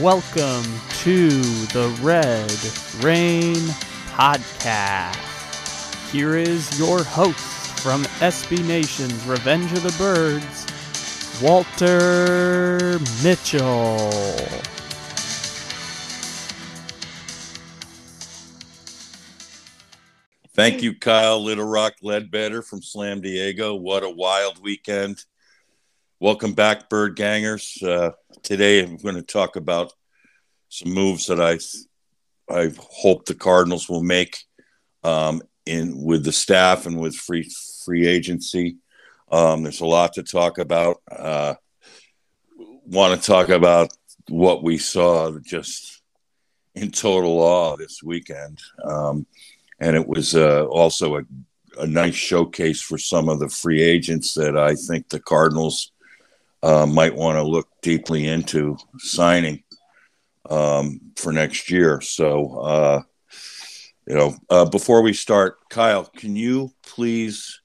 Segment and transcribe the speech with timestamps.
[0.00, 2.52] welcome to the Red
[3.02, 3.56] Rain
[4.12, 5.16] Podcast.
[6.12, 10.66] Here is your host from SB Nation's Revenge of the Birds,
[11.42, 14.10] Walter Mitchell.
[20.54, 23.74] Thank you, Kyle Little Rock Ledbetter from Slam Diego.
[23.74, 25.24] What a wild weekend.
[26.20, 27.82] Welcome back, Bird Gangers.
[27.82, 29.92] Uh, today I'm going to talk about
[30.68, 31.58] some moves that I
[32.52, 34.38] I hope the Cardinals will make
[35.04, 37.50] um, in with the staff and with free
[37.84, 38.76] free agency.
[39.30, 41.02] Um, there's a lot to talk about.
[41.10, 41.54] Uh,
[42.90, 43.90] Want to talk about
[44.30, 46.00] what we saw just
[46.74, 48.58] in total awe this weekend.
[48.82, 49.26] Um,
[49.78, 51.22] and it was uh, also a,
[51.78, 55.92] a, nice showcase for some of the free agents that I think the Cardinals
[56.62, 59.62] uh, might want to look deeply into signing
[60.48, 62.00] um, for next year.
[62.00, 63.02] So, uh,
[64.06, 67.60] you know, uh, before we start, Kyle, can you please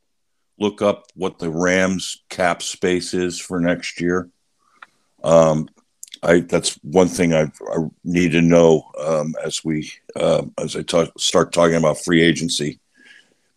[0.59, 4.29] look up what the Rams cap space is for next year?
[5.23, 5.69] Um,
[6.21, 10.83] I that's one thing I, I need to know um, as we uh, as I
[10.83, 12.79] talk, start talking about free agency,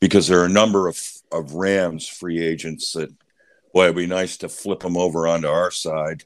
[0.01, 0.99] because there are a number of
[1.33, 3.13] of Rams free agents that,
[3.73, 6.25] boy, it'd be nice to flip them over onto our side,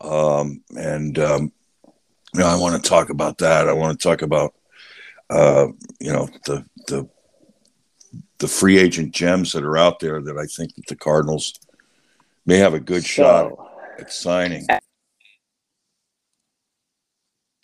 [0.00, 1.52] um, and um,
[2.34, 3.68] you know I want to talk about that.
[3.68, 4.54] I want to talk about
[5.30, 5.68] uh,
[6.00, 7.08] you know the the
[8.38, 11.58] the free agent gems that are out there that I think that the Cardinals
[12.44, 13.52] may have a good so, shot
[13.98, 14.66] at signing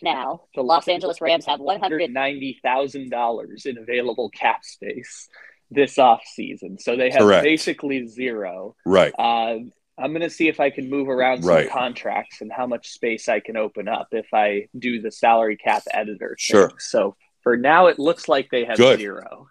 [0.03, 5.29] now, the Los Angeles Rams have $190,000 in available cap space
[5.71, 6.77] this off season.
[6.77, 7.43] So they have Correct.
[7.43, 8.75] basically zero.
[8.85, 9.13] Right.
[9.17, 9.59] Uh,
[9.97, 11.69] I'm going to see if I can move around some right.
[11.69, 15.83] contracts and how much space I can open up if I do the salary cap
[15.91, 16.35] editor.
[16.39, 16.69] Sure.
[16.69, 16.77] Thing.
[16.79, 18.99] So for now, it looks like they have Good.
[18.99, 19.47] zero.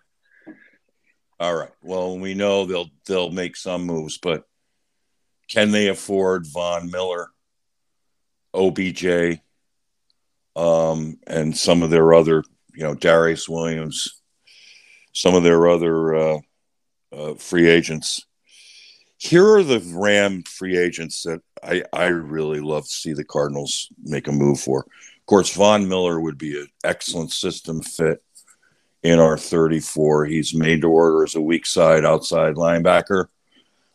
[1.39, 1.71] All right.
[1.83, 4.45] Well, we know they'll they'll make some moves, but
[5.49, 7.29] can they afford Von Miller,
[8.55, 9.41] OBJ,
[10.57, 14.23] um, and some of their other, you know, Darius Williams,
[15.13, 16.39] some of their other uh,
[17.13, 18.25] uh, free agents.
[19.23, 23.87] Here are the Ram free agents that I, I really love to see the Cardinals
[24.03, 24.81] make a move for.
[24.81, 28.21] Of course, Von Miller would be an excellent system fit
[29.05, 30.25] in our 34.
[30.25, 33.27] He's made to order as a weak side outside linebacker.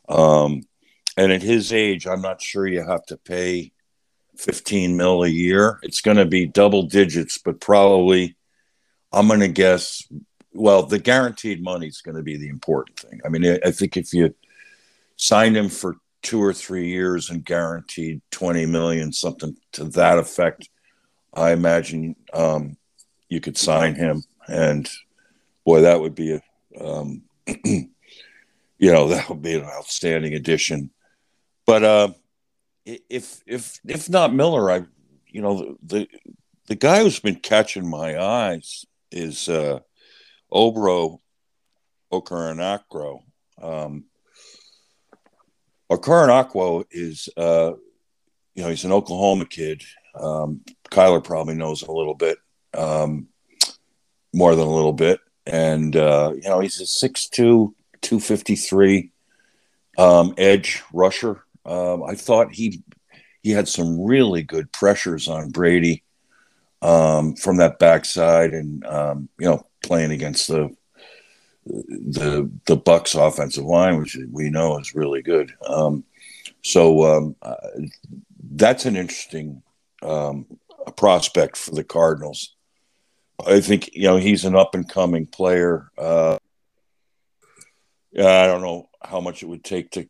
[0.08, 0.64] Um,
[1.18, 3.74] and at his age, I'm not sure you have to pay
[4.38, 5.78] 15 mil a year.
[5.84, 8.38] It's going to be double digits, but probably
[9.12, 10.08] I'm going to guess.
[10.54, 13.20] Well, the guaranteed money is going to be the important thing.
[13.26, 14.34] I mean, I think if you
[15.18, 20.70] signed him for two or three years and guaranteed 20 million, something to that effect,
[21.34, 22.78] I imagine um,
[23.30, 24.24] you could sign him.
[24.48, 24.90] And
[25.66, 26.42] boy, that would be a,
[26.84, 27.24] um,
[27.66, 27.92] you
[28.80, 30.92] know, that would be an outstanding addition.
[31.66, 32.14] But, uh,
[33.10, 34.84] if if if not Miller, I
[35.28, 36.08] you know the
[36.68, 39.80] the guy who's been catching my eyes is uh,
[40.52, 41.20] Ogbo
[42.12, 43.22] Okoronkwo.
[43.62, 44.06] Um,
[45.92, 47.74] Okoronkwo is uh,
[48.56, 49.84] you know he's an Oklahoma kid.
[50.16, 52.40] Um, Kyler probably knows a little bit,
[52.74, 53.28] um,
[54.34, 59.12] more than a little bit, and uh, you know he's a 6'2", 253
[59.98, 61.44] um, edge rusher.
[61.66, 62.84] Um, I thought he
[63.42, 66.04] he had some really good pressures on Brady
[66.82, 70.76] um, from that backside, and um, you know playing against the
[71.68, 75.54] the the Bucks offensive line, which we know is really good.
[75.66, 76.04] Um,
[76.64, 77.56] so um, uh,
[78.52, 79.62] that's an interesting
[80.02, 80.46] um,
[80.96, 82.56] prospect for the Cardinals.
[83.46, 85.92] I think you know he's an up and coming player.
[85.98, 86.38] Uh,
[88.18, 90.08] I don't know how much it would take to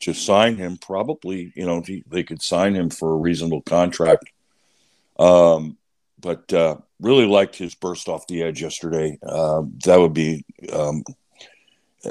[0.00, 0.78] to sign him.
[0.78, 4.30] Probably, you know, they could sign him for a reasonable contract.
[5.18, 5.76] Um,
[6.18, 9.18] but uh, really liked his burst off the edge yesterday.
[9.22, 11.02] Uh, that would be um,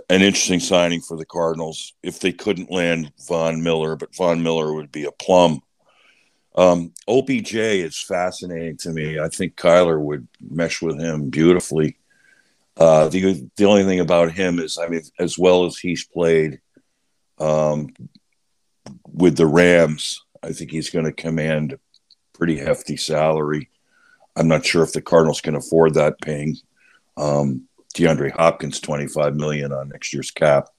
[0.10, 4.74] an interesting signing for the Cardinals if they couldn't land Von Miller, but Von Miller
[4.74, 5.62] would be a plum.
[6.56, 9.20] Um, OBJ is fascinating to me.
[9.20, 11.98] I think Kyler would mesh with him beautifully.
[12.76, 16.60] Uh, the the only thing about him is, I mean, as well as he's played,
[17.38, 17.90] um,
[19.06, 21.80] with the Rams, I think he's going to command a
[22.34, 23.70] pretty hefty salary.
[24.40, 26.56] I'm not sure if the Cardinals can afford that, paying
[27.18, 30.70] um, DeAndre Hopkins 25 million on next year's cap.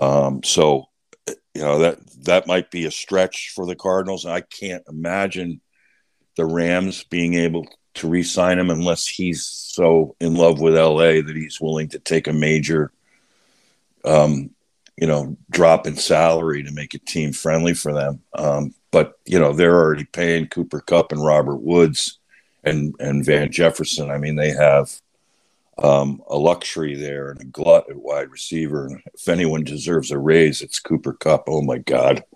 [0.00, 0.88] Um, so,
[1.54, 4.24] you know that that might be a stretch for the Cardinals.
[4.24, 5.60] I can't imagine
[6.36, 11.34] the Rams being able to re-sign him unless he's so in love with LA that
[11.34, 12.90] he's willing to take a major,
[14.06, 14.48] um,
[14.96, 18.22] you know, drop in salary to make it team friendly for them.
[18.32, 22.18] Um, but you know, they're already paying Cooper Kupp and Robert Woods
[22.64, 24.10] and and Van Jefferson.
[24.10, 25.00] I mean, they have
[25.78, 28.86] um, a luxury there and a glut at wide receiver.
[28.86, 31.44] And if anyone deserves a raise, it's Cooper Kupp.
[31.48, 32.24] Oh my God!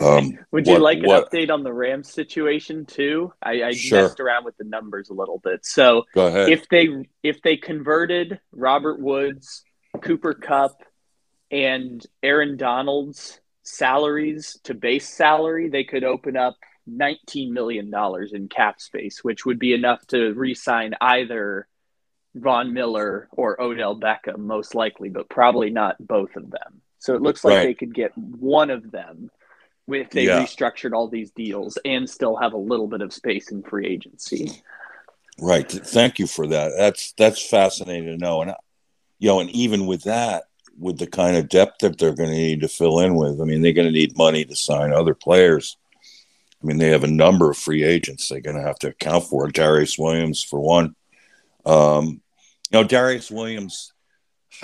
[0.00, 3.32] Um, Would you what, like an what, update on the Rams situation too?
[3.42, 4.02] I, I sure.
[4.02, 5.66] messed around with the numbers a little bit.
[5.66, 6.48] So Go ahead.
[6.50, 9.64] if they if they converted Robert Woods,
[10.00, 10.80] Cooper Kupp,
[11.50, 16.56] and Aaron Donald's salaries to base salary, they could open up
[16.90, 17.92] $19 million
[18.32, 21.66] in cap space, which would be enough to re sign either
[22.34, 26.82] Von Miller or Odell Beckham, most likely, but probably not both of them.
[26.98, 27.64] So it looks like right.
[27.64, 29.30] they could get one of them
[29.88, 30.42] if they yeah.
[30.42, 34.50] restructured all these deals and still have a little bit of space in free agency.
[35.38, 35.70] Right.
[35.70, 36.72] Thank you for that.
[36.76, 38.42] That's that's fascinating to know.
[38.42, 38.54] And
[39.18, 40.44] you know, and even with that,
[40.78, 43.44] with the kind of depth that they're going to need to fill in with, I
[43.44, 45.76] mean, they're going to need money to sign other players.
[46.64, 49.24] I mean, they have a number of free agents they're going to have to account
[49.24, 49.48] for.
[49.48, 50.96] Darius Williams, for one.
[51.66, 52.22] Um,
[52.70, 53.92] you know, Darius Williams,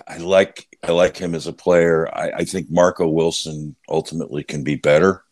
[0.09, 2.09] I like I like him as a player.
[2.09, 5.25] I, I think Marco Wilson ultimately can be better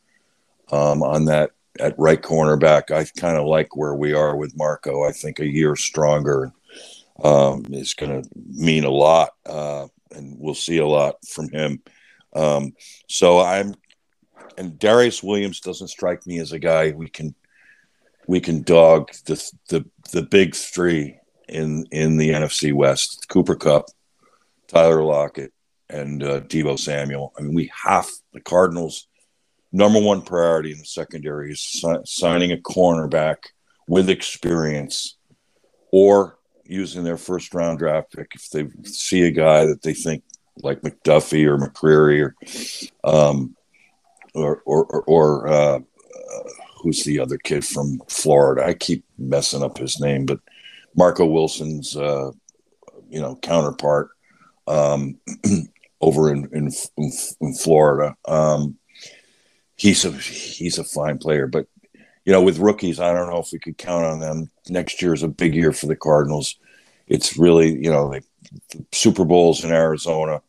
[0.70, 2.90] um, on that at right cornerback.
[2.90, 5.04] I kind of like where we are with Marco.
[5.08, 6.52] I think a year stronger
[7.22, 11.80] um, is going to mean a lot, uh, and we'll see a lot from him.
[12.34, 12.74] Um,
[13.08, 13.74] so I'm,
[14.58, 17.34] and Darius Williams doesn't strike me as a guy we can
[18.26, 21.18] we can dog the the the big three
[21.48, 23.86] in in the NFC West: Cooper Kupp,
[24.66, 25.52] Tyler Lockett,
[25.88, 27.32] and uh, Deebo Samuel.
[27.38, 29.06] I mean, we have the Cardinals'
[29.72, 33.36] number one priority in the secondary is si- signing a cornerback
[33.86, 35.16] with experience,
[35.90, 40.22] or using their first round draft pick if they see a guy that they think
[40.62, 42.34] like McDuffie or McCreary or
[43.04, 43.56] um,
[44.42, 45.80] or or, or, or uh,
[46.82, 48.64] who's the other kid from Florida?
[48.64, 50.40] I keep messing up his name, but
[50.94, 52.30] Marco Wilson's, uh,
[53.08, 54.10] you know, counterpart
[54.66, 55.18] um,
[56.00, 56.70] over in, in,
[57.40, 58.16] in Florida.
[58.26, 58.78] Um,
[59.76, 61.66] he's a he's a fine player, but
[62.24, 64.50] you know, with rookies, I don't know if we could count on them.
[64.68, 66.56] Next year is a big year for the Cardinals.
[67.06, 68.24] It's really, you know, like
[68.92, 70.42] Super Bowls in Arizona.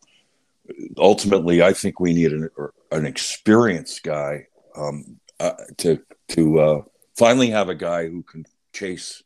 [0.98, 2.50] Ultimately, I think we need an,
[2.92, 6.82] an experienced guy um, uh, to to uh,
[7.18, 9.24] finally have a guy who can chase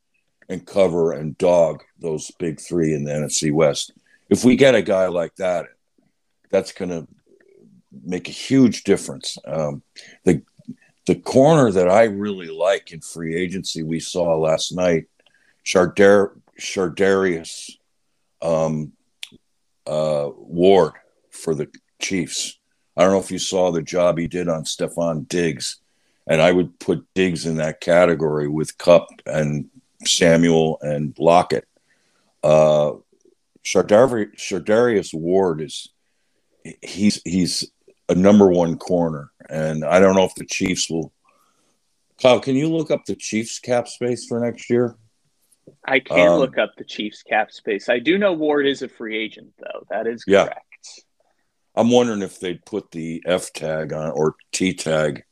[0.50, 3.92] and cover and dog those big three in the NFC West.
[4.30, 5.68] If we get a guy like that,
[6.50, 7.08] that's going to
[8.04, 9.38] make a huge difference.
[9.46, 9.84] Um,
[10.24, 10.42] the
[11.06, 15.06] the corner that I really like in free agency we saw last night,
[15.66, 17.72] Chardar- Charvarius
[18.42, 18.94] um,
[19.86, 20.94] uh, Ward
[21.30, 21.68] for the
[22.00, 22.58] Chiefs.
[22.96, 25.78] I don't know if you saw the job he did on Stefon Diggs,
[26.28, 29.70] and I would put Diggs in that category with Kupp and
[30.06, 31.68] Samuel and Lockett.
[32.44, 32.94] Uh,
[33.64, 35.90] Charvarius Ward is
[36.82, 37.72] he's he's
[38.10, 41.12] a number one corner, and I don't know if the Chiefs will.
[42.22, 44.96] Kyle, can you look up the Chiefs cap space for next year?
[45.86, 47.90] I can um, look up the Chiefs cap space.
[47.90, 49.86] I do know Ward is a free agent, though.
[49.90, 50.50] That is correct.
[50.56, 50.60] Yeah.
[51.76, 55.24] I'm wondering if they'd put the F tag on or T tag.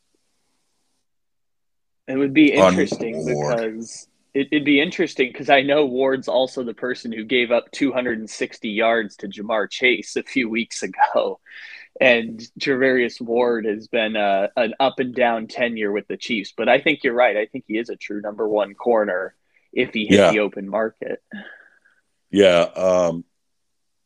[2.08, 6.74] It would be interesting because it, would be interesting because I know Ward's also the
[6.74, 11.40] person who gave up 260 yards to Ja'Marr Chase a few weeks ago.
[12.00, 16.54] And Charvarius Ward has been uh, an up and down tenure with the Chiefs.
[16.56, 17.38] But I think you're right.
[17.38, 19.36] I think he is a true number one corner
[19.74, 20.32] if he hit yeah.
[20.32, 21.22] the open market.
[22.30, 22.62] Yeah.
[22.76, 23.26] Um,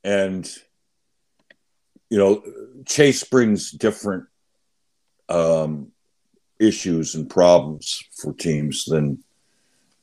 [0.03, 0.51] and,
[2.09, 2.43] you know,
[2.85, 4.25] Chase brings different
[5.29, 5.91] um,
[6.59, 9.23] issues and problems for teams than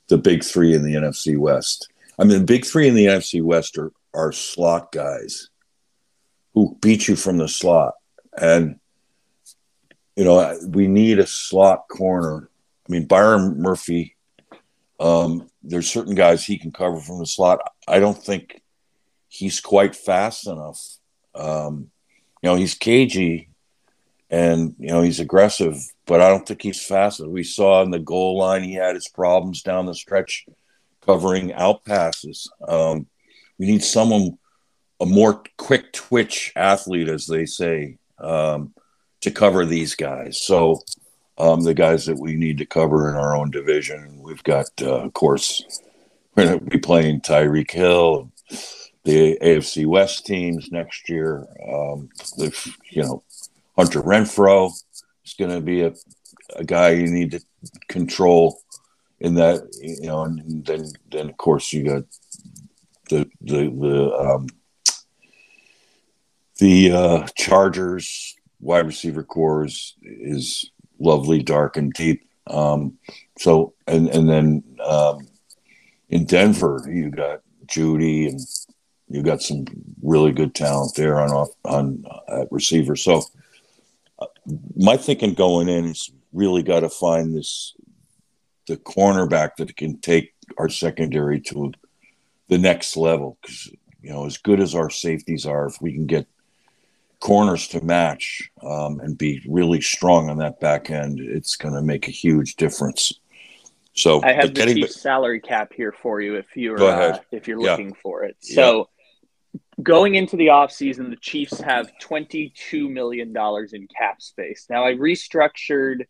[0.09, 1.88] the big three in the NFC West.
[2.18, 5.49] I mean, the big three in the NFC West are, are slot guys
[6.54, 7.94] who beat you from the slot.
[8.37, 8.78] And,
[10.16, 12.50] you know, we need a slot corner.
[12.87, 14.16] I mean, Byron Murphy,
[15.00, 17.61] um, there's certain guys he can cover from the slot.
[17.88, 18.62] I don't think
[19.28, 20.80] he's quite fast enough.
[21.35, 21.90] Um,
[22.42, 23.49] you know, he's cagey
[24.30, 27.20] and, you know, he's aggressive, but I don't think he's fast.
[27.20, 30.46] We saw in the goal line he had his problems down the stretch
[31.06, 32.50] covering out passes.
[32.66, 33.06] Um,
[33.58, 34.38] we need someone,
[35.00, 38.75] a more quick twitch athlete, as they say, um,
[39.20, 40.40] to cover these guys.
[40.40, 40.82] So
[41.38, 44.20] um, the guys that we need to cover in our own division.
[44.22, 45.80] We've got, uh, of course,
[46.34, 48.30] we're going to be playing Tyreek Hill,
[49.04, 51.47] the AFC West teams next year.
[51.68, 52.09] Um,
[52.90, 53.23] you know,
[53.76, 54.71] Hunter Renfrow
[55.25, 55.94] is going to be a,
[56.56, 57.40] a guy you need to
[57.88, 58.61] control
[59.21, 62.04] in that, you know, and then, then of course you got
[63.09, 64.47] the, the, the, um,
[66.59, 72.28] the uh, Chargers wide receiver corps is, is lovely, dark and deep.
[72.47, 72.99] Um,
[73.38, 75.28] so and and then um,
[76.09, 78.40] in Denver, you got Jeudy and
[79.12, 79.66] you got some
[80.02, 82.97] really good talent there on off on uh, receiver.
[82.97, 83.23] So
[84.19, 84.26] uh,
[84.75, 87.75] my thinking going in is really got to find this
[88.66, 91.73] the cornerback that can take our secondary to
[92.49, 96.07] the next level because you know as good as our safeties are, if we can
[96.07, 96.26] get
[97.21, 101.83] corners to match um, and be really strong on that back end, it's going to
[101.83, 103.12] make a huge difference.
[103.95, 107.90] So I have the salary cap here for you if you're uh, if you're looking
[107.90, 108.00] yeah.
[108.02, 108.37] for it.
[108.40, 108.85] So yeah.
[109.82, 114.66] Going into the offseason, the Chiefs have twenty two million dollars in cap space.
[114.71, 116.04] Now I restructured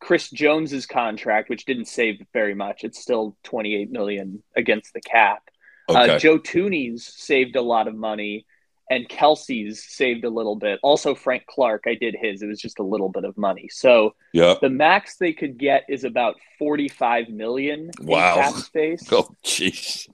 [0.00, 2.84] Chris Jones's contract, which didn't save very much.
[2.84, 5.48] It's still 28 million against the cap.
[5.88, 6.14] Uh, okay.
[6.14, 8.44] Uh, Joe Thuney's saved a lot of money
[8.90, 10.78] and Kelce's saved a little bit.
[10.82, 12.42] Also, Frank Clark, I did his.
[12.42, 13.68] It was just a little bit of money.
[13.70, 18.36] So yeah, the max they could get is about forty-five million wow.
[18.36, 19.08] cap space.
[19.12, 20.08] Oh, jeez.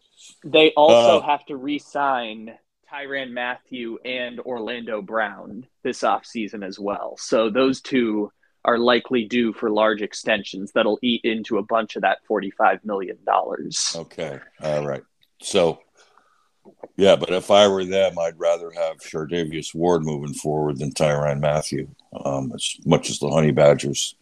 [0.44, 2.54] They also uh, have to re-sign
[2.90, 7.16] Tyrann Mathieu and Orlando Brown this offseason as well.
[7.18, 8.32] So those two
[8.64, 13.18] are likely due for large extensions that'll eat into a bunch of that $45 million.
[13.96, 14.38] Okay.
[14.62, 15.02] All right.
[15.40, 15.80] So
[16.96, 21.40] yeah, but if I were them, I'd rather have Charvarius Ward moving forward than Tyrann
[21.40, 21.88] Mathieu,
[22.24, 24.14] Um, as much as the Honey Badgers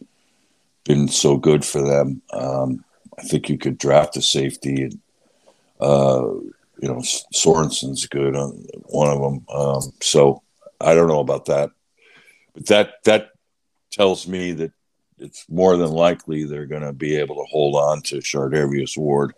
[0.85, 2.83] been so good for them, um,
[3.17, 4.83] I think you could draft a safety.
[4.83, 4.99] And,
[5.79, 6.29] uh,
[6.81, 7.01] you know,
[7.33, 9.45] Sorensen's good on one of them.
[9.53, 10.43] Um, so
[10.79, 11.71] I don't know about that,
[12.53, 13.31] but that that
[13.91, 14.71] tells me that
[15.17, 19.33] it's more than likely they're going to be able to hold on to Charvarius Ward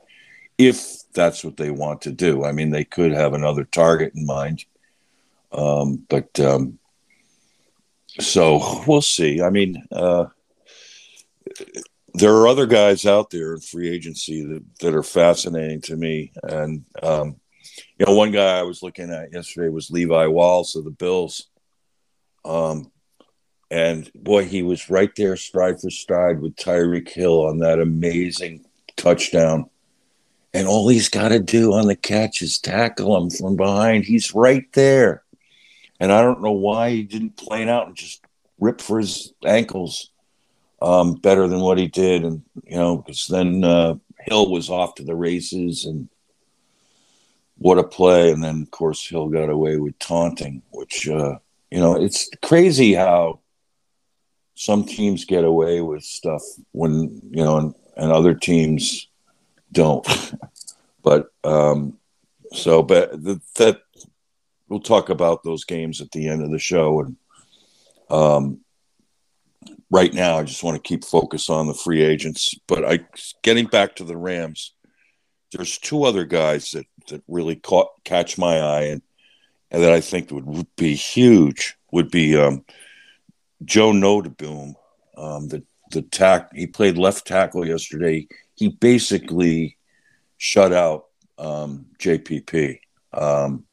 [0.57, 2.45] if that's what they want to do.
[2.45, 4.65] I mean, they could have another target in mind,
[5.51, 6.77] um, but um,
[8.19, 9.41] so we'll see.
[9.41, 10.25] I mean, uh,
[12.13, 16.31] there are other guys out there in free agency that, that are fascinating to me,
[16.43, 17.37] and um,
[17.97, 21.47] you know, one guy I was looking at yesterday was Levi Wallace of the Bills.
[22.43, 22.91] Um,
[23.69, 28.65] and boy, he was right there, stride for stride, with Tyreek Hill on that amazing
[28.97, 29.69] touchdown
[30.53, 34.05] and all he's got to do on the catch is tackle him from behind.
[34.05, 35.23] He's right there.
[35.99, 38.21] And I don't know why he didn't plane out and just
[38.59, 40.10] rip for his ankles
[40.81, 42.23] um, better than what he did.
[42.23, 46.09] And, you know, because then uh, Hill was off to the races and
[47.57, 48.31] what a play.
[48.31, 51.37] And then, of course, Hill got away with taunting, which, uh,
[51.69, 53.39] you know, it's crazy how
[54.55, 59.07] some teams get away with stuff when, you know, and, and other teams
[59.71, 60.07] don't.
[61.03, 61.97] but um,
[62.53, 63.11] so, but
[63.55, 63.81] that
[64.67, 67.01] we'll talk about those games at the end of the show.
[67.01, 67.15] And
[68.09, 68.59] um,
[69.91, 72.55] right now, I just want to keep focus on the free agents.
[72.67, 72.99] But I,
[73.43, 74.73] getting back to the Rams,
[75.51, 79.01] there's two other guys that that really caught catch my eye and
[79.69, 82.65] and that I think would be huge would be um,
[83.63, 84.73] Joe Noteboom,
[85.17, 86.55] um, the the tack.
[86.55, 88.27] He played left tackle yesterday
[88.61, 89.75] he basically
[90.37, 91.05] shut out
[91.39, 92.79] um, JPP.
[93.11, 93.65] Um,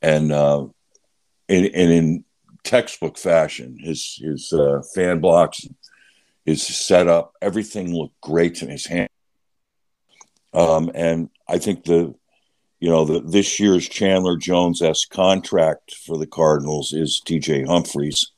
[0.00, 0.66] and, uh,
[1.48, 2.24] in, and in
[2.64, 5.66] textbook fashion, his, his uh, fan blocks,
[6.44, 9.08] his setup, everything looked great in his hand.
[10.52, 12.14] Um, and I think the,
[12.80, 18.32] you know, the, this year's Chandler Jones S contract for the Cardinals is DJ Humphries.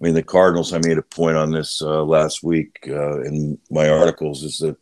[0.00, 3.58] I mean, the Cardinals, I made a point on this uh, last week uh, in
[3.70, 4.76] my articles, is that,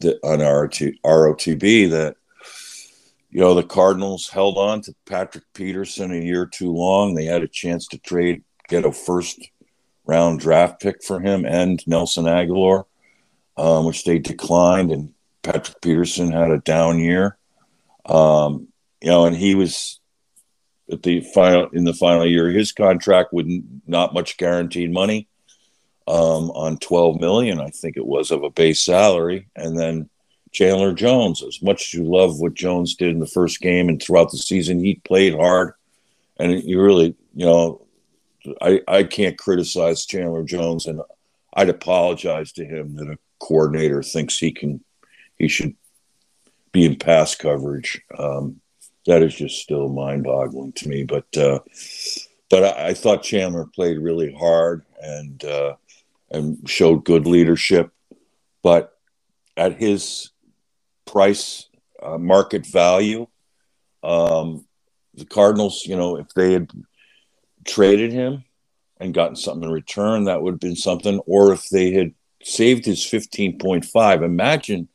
[0.00, 2.16] that on ROT, ROTB that,
[3.30, 7.14] you know, the Cardinals held on to Patrick Peterson a year too long.
[7.14, 9.40] They had a chance to trade, get a first
[10.04, 12.86] round draft pick for him and Nelson Aguilar,
[13.56, 14.92] um, which they declined.
[14.92, 17.36] And Patrick Peterson had a down year.
[18.04, 18.68] Um,
[19.00, 20.00] you know, and he was
[20.90, 23.46] at the final in the final year his contract with
[23.86, 25.28] not much guaranteed money
[26.06, 30.08] um, on 12 million i think it was of a base salary and then
[30.52, 34.02] chandler jones as much as you love what jones did in the first game and
[34.02, 35.74] throughout the season he played hard
[36.38, 37.80] and you really you know
[38.60, 41.00] i i can't criticize chandler jones and
[41.56, 44.84] I'd apologize to him that a coordinator thinks he can
[45.38, 45.74] he should
[46.70, 48.02] be in pass coverage.
[48.16, 48.60] Um,
[49.06, 51.04] that is just still mind-boggling to me.
[51.04, 51.60] But uh,
[52.50, 55.76] but I, I, thought Chandler played really hard and uh,
[56.30, 57.90] and showed good leadership.
[58.62, 58.98] But
[59.56, 60.30] at his
[61.06, 61.68] price
[62.02, 63.26] uh, market value,
[64.02, 64.66] um,
[65.14, 66.70] the Cardinals, you know, if they had
[67.64, 68.44] traded him
[68.98, 71.18] and gotten something in return, that would have been something.
[71.20, 74.88] Or if they had saved his 15.5, imagine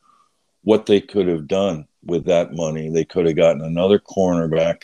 [0.63, 2.89] what they could have done with that money.
[2.89, 4.83] They could have gotten another cornerback.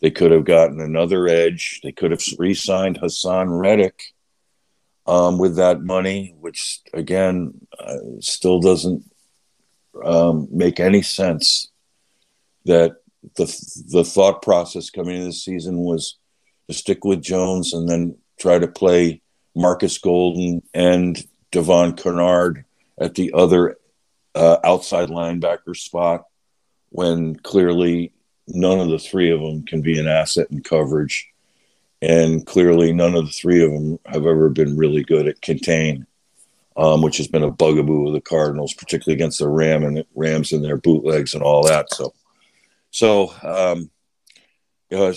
[0.00, 1.80] They could have gotten another edge.
[1.82, 4.14] They could have re signed Haason Reddick
[5.06, 9.04] um, with that money, which again uh, still doesn't
[10.02, 11.68] um, make any sense.
[12.66, 12.96] That
[13.36, 13.44] the
[13.90, 16.16] the thought process coming into the season was
[16.68, 19.20] to stick with Jones and then try to play
[19.54, 21.22] Marcus Golden and
[21.52, 22.64] Devon Kennard
[22.98, 23.76] at the other
[24.34, 26.24] uh, outside linebacker spot
[26.90, 28.12] when clearly
[28.48, 31.28] none of the three of them can be an asset in coverage.
[32.02, 36.06] And clearly, none of the three of them have ever been really good at contain,
[36.76, 40.52] um, which has been a bugaboo of the Cardinals, particularly against the Ram and Rams
[40.52, 41.92] and their bootlegs and all that.
[41.92, 42.14] So,
[42.90, 43.90] so um,
[44.90, 45.14] you know,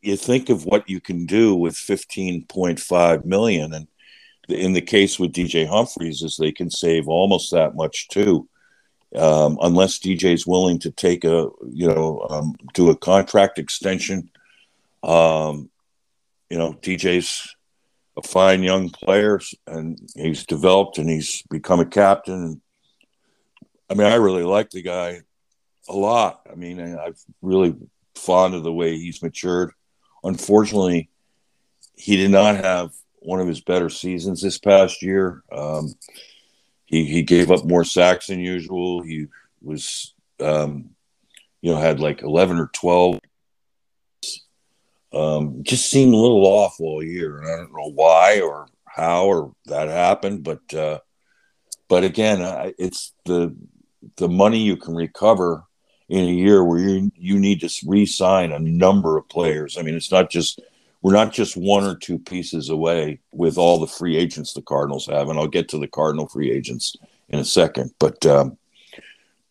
[0.00, 3.86] you think of what you can do with 15.5 million, and
[4.48, 8.48] in the case with DJ Humphries, is they can save almost that much too
[9.16, 14.30] um, unless DJ is willing to take a you know um, do a contract extension.
[15.02, 15.70] Um,
[16.48, 17.54] you know, DJ's
[18.16, 22.60] a fine young player, and he's developed and he's become a captain.
[23.88, 25.20] I mean, I really like the guy
[25.88, 26.46] a lot.
[26.50, 27.74] I mean, I'm really
[28.14, 29.72] fond of the way he's matured.
[30.24, 31.10] Unfortunately,
[31.94, 35.42] he did not have one of his better seasons this past year.
[35.50, 35.94] Um,
[36.84, 39.02] he he gave up more sacks than usual.
[39.02, 39.26] He
[39.62, 40.90] was um,
[41.60, 43.18] you know had like eleven or twelve.
[45.14, 49.26] Um, just seemed a little off all year, and I don't know why or how
[49.26, 51.00] or that happened, but uh,
[51.88, 53.54] but again, I, it's the
[54.16, 55.64] the money you can recover
[56.08, 59.76] in a year where you you need to re-sign a number of players.
[59.76, 60.60] I mean, it's not just
[61.02, 65.06] we're not just one or two pieces away with all the free agents the Cardinals
[65.06, 66.96] have, and I'll get to the Cardinal free agents
[67.28, 67.92] in a second.
[67.98, 68.56] But um,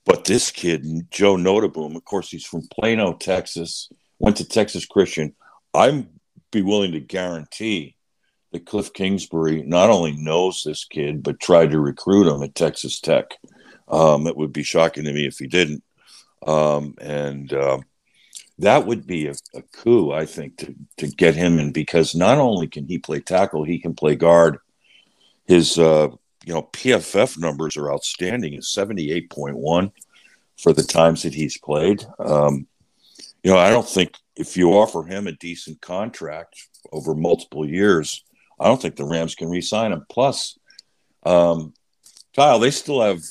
[0.05, 3.89] but this kid, Joe Noteboom, of course, he's from Plano, Texas.
[4.19, 5.35] Went to Texas Christian.
[5.73, 6.09] I'm
[6.51, 7.95] be willing to guarantee
[8.51, 12.99] that Cliff Kingsbury not only knows this kid but tried to recruit him at Texas
[12.99, 13.37] Tech.
[13.87, 15.83] Um, it would be shocking to me if he didn't.
[16.45, 17.83] Um, and um,
[18.59, 22.37] that would be a, a, coup, I think, to, to get him in because not
[22.37, 24.57] only can he play tackle, he can play guard.
[25.45, 26.09] His uh,
[26.45, 28.53] you know PFF numbers are outstanding.
[28.53, 29.91] It's seventy eight point one
[30.57, 32.05] for the times that he's played.
[32.19, 32.67] Um,
[33.43, 36.55] you know, I don't think if you offer him a decent contract
[36.91, 38.23] over multiple years,
[38.59, 40.05] I don't think the Rams can re-sign him.
[40.09, 40.57] Plus,
[41.23, 41.73] um,
[42.35, 43.21] Kyle, they still have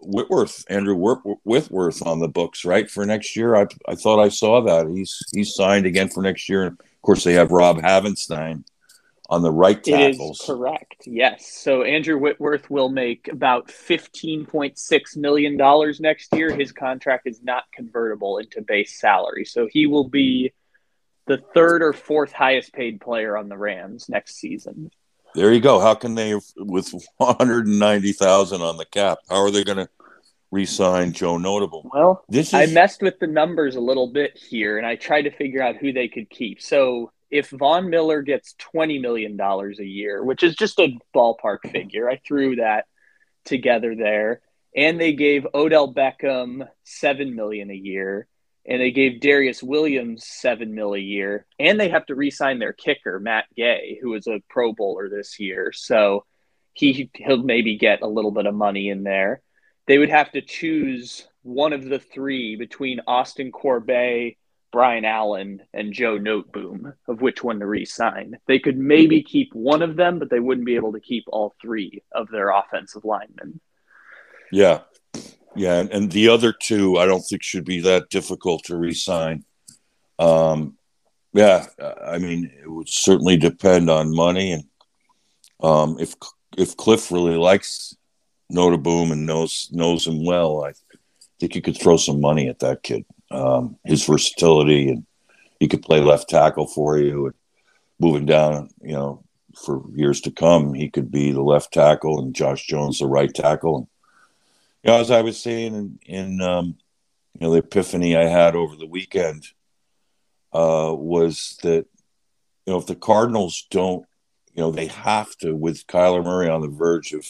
[0.00, 0.94] Whitworth, Andrew
[1.44, 3.56] Whitworth on the books, right, for next year.
[3.56, 6.66] I, I thought I saw that he's he's signed again for next year.
[6.66, 8.64] Of course, they have Rob Havenstein
[9.28, 10.42] on the right tackles.
[10.44, 11.02] correct.
[11.06, 11.52] Yes.
[11.52, 16.54] So Andrew Whitworth will make about fifteen point six million dollars next year.
[16.54, 20.52] His contract is not convertible into base salary, so he will be
[21.26, 24.90] the third or fourth highest paid player on the Rams next season.
[25.34, 25.80] There you go.
[25.80, 29.64] How can they, with one hundred and ninety thousand on the cap, how are they
[29.64, 29.88] going to
[30.50, 31.90] re-sign Joe Noteboom.
[31.92, 32.54] Well, this is...
[32.54, 35.76] I messed with the numbers a little bit here, and I tried to figure out
[35.76, 36.62] who they could keep.
[36.62, 41.70] So if Von Miller gets twenty million dollars a year, which is just a ballpark
[41.70, 42.86] figure, I threw that
[43.44, 44.40] together there,
[44.74, 48.28] and they gave Odell Beckham seven million a year
[48.68, 52.72] and they gave Darius Williams seven mil a year, and they have to re-sign their
[52.72, 55.72] kicker Matt Gay, who is a Pro Bowler this year.
[55.72, 56.24] So
[56.72, 59.40] he he'll maybe get a little bit of money in there.
[59.86, 64.36] They would have to choose one of the three between Austin Corbett,
[64.72, 68.38] Brian Allen, and Joe Noteboom of which one to re-sign.
[68.46, 71.54] They could maybe keep one of them, but they wouldn't be able to keep all
[71.60, 73.60] three of their offensive linemen.
[74.52, 74.80] Yeah,
[75.54, 79.44] yeah, and, and the other two, I don't think should be that difficult to resign.
[80.18, 80.76] Um,
[81.32, 81.66] yeah,
[82.04, 84.64] I mean, it would certainly depend on money, and
[85.60, 86.14] um, if
[86.56, 87.96] if Cliff really likes
[88.52, 90.72] Noteboom and knows knows him well, I
[91.40, 93.04] think you could throw some money at that kid.
[93.30, 95.04] Um, his versatility, and
[95.58, 97.34] he could play left tackle for you, and
[97.98, 99.24] moving down, you know,
[99.64, 103.32] for years to come, he could be the left tackle and Josh Jones the right
[103.34, 103.78] tackle.
[103.78, 103.86] And,
[104.84, 106.76] you know, as I was saying in, in um,
[107.34, 109.46] you know, the epiphany I had over the weekend
[110.52, 111.86] uh, was that,
[112.66, 114.06] you know, if the Cardinals don't,
[114.54, 117.26] you know, they have to, with Kyler Murray on the verge of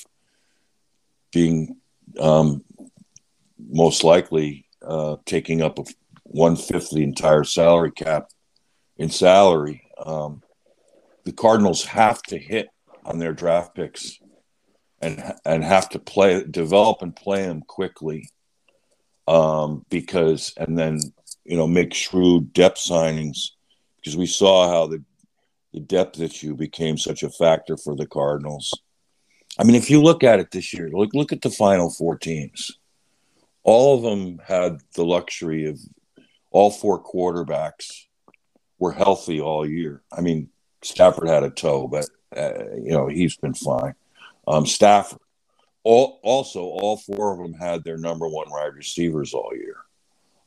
[1.32, 1.76] being
[2.20, 2.64] um,
[3.58, 5.78] most likely uh, taking up
[6.22, 8.28] one fifth the entire salary cap
[8.96, 9.82] in salary.
[10.04, 10.42] Um,
[11.24, 12.68] the Cardinals have to hit
[13.04, 14.18] on their draft picks
[15.00, 18.28] and and have to play develop and play them quickly
[19.28, 21.00] um, because and then
[21.44, 23.50] you know make shrewd depth signings
[23.96, 25.02] because we saw how the
[25.72, 28.72] the depth issue became such a factor for the Cardinals.
[29.58, 32.16] I mean, if you look at it this year, look look at the final four
[32.16, 32.78] teams.
[33.66, 35.80] All of them had the luxury of
[36.52, 38.04] all four quarterbacks
[38.78, 40.02] were healthy all year.
[40.12, 40.50] I mean,
[40.82, 43.94] Stafford had a toe, but uh, you know he's been fine.
[44.46, 45.18] Um, Stafford,
[45.82, 49.78] all, also all four of them had their number one wide receivers all year.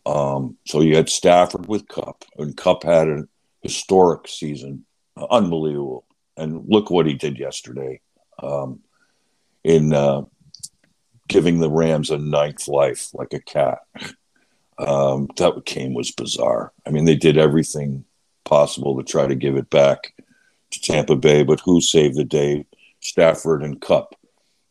[0.05, 3.27] Um, so you had Stafford with Kupp, and Kupp had a
[3.62, 4.86] historic season,
[5.29, 6.05] unbelievable.
[6.38, 7.99] And look what he did yesterday
[8.41, 8.79] um,
[9.65, 10.21] in uh,
[11.30, 13.80] giving the Rams a ninth life like a cat.
[14.78, 16.74] Um, that came was bizarre.
[16.86, 18.06] I mean, they did everything
[18.46, 20.13] possible to try to give it back
[20.72, 22.65] to Tampa Bay, but who saved the day?
[23.02, 24.15] Stafford and Kupp.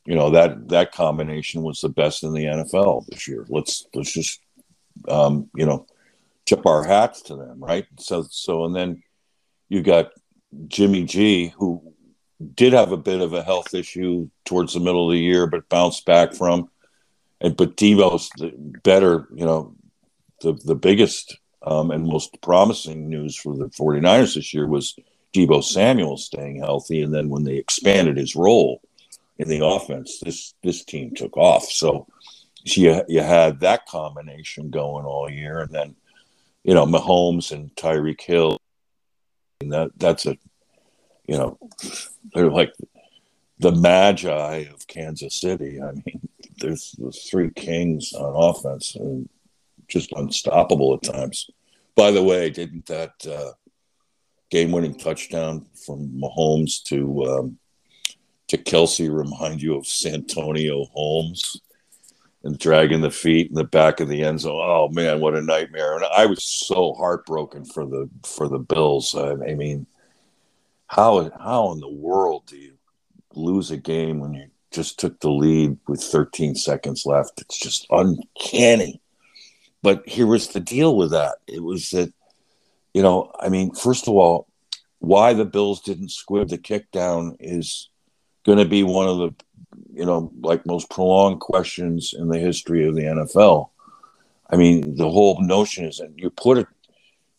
[0.05, 3.45] You know that that combination was the best in the NFL this year.
[3.49, 4.41] Let's let's just
[5.07, 5.87] um, you know
[6.47, 7.87] tip our hats to them, right?
[7.99, 9.03] So so and then
[9.69, 10.13] you got
[10.69, 11.93] Jimmy G, who
[12.55, 15.69] did have a bit of a health issue towards the middle of the year, but
[15.69, 16.71] bounced back from.
[17.41, 18.31] And but Deebo's
[18.83, 19.75] better, you know,
[20.41, 24.97] the the biggest um, and most promising news for the 49ers this year was
[25.35, 27.03] Deebo Samuel staying healthy.
[27.03, 28.81] And then when they expanded his role
[29.39, 31.65] in the offense, this this team took off.
[31.65, 32.07] So
[32.65, 35.61] you, you had that combination going all year.
[35.61, 35.97] And then,
[36.65, 38.59] you know, Mahomes and Tyreek Hill.
[39.61, 40.37] And that that's a,
[41.27, 41.59] you know,
[42.35, 42.73] they're like
[43.59, 45.81] the magi of Kansas City.
[45.83, 49.29] I mean, there's the three kings on offense and
[49.89, 51.51] just unstoppable at times.
[51.97, 53.53] By the way, didn't that uh,
[54.51, 57.59] game-winning touchdown from Mahomes to um,
[58.49, 61.61] to Kelce remind you of Santonio Holmes
[62.45, 64.61] and dragging the feet in the back of the end zone?
[64.63, 65.97] Oh man, what a nightmare!
[65.97, 69.15] And I was so heartbroken for the for the Bills.
[69.15, 69.87] I, I mean,
[70.89, 72.73] how how in the world do you
[73.35, 77.41] lose a game when you just took the lead with 13 seconds left?
[77.41, 79.01] It's just uncanny.
[79.83, 81.37] But here was the deal with that.
[81.47, 82.13] It was that,
[82.93, 84.49] you know, I mean, first of all,
[84.99, 87.89] why the Bills didn't squib the kick down is
[88.45, 89.35] going to be one of the,
[89.93, 93.71] you know, like most prolonged questions in the history of the NFL.
[94.51, 96.67] I mean, the whole notion is that you put it,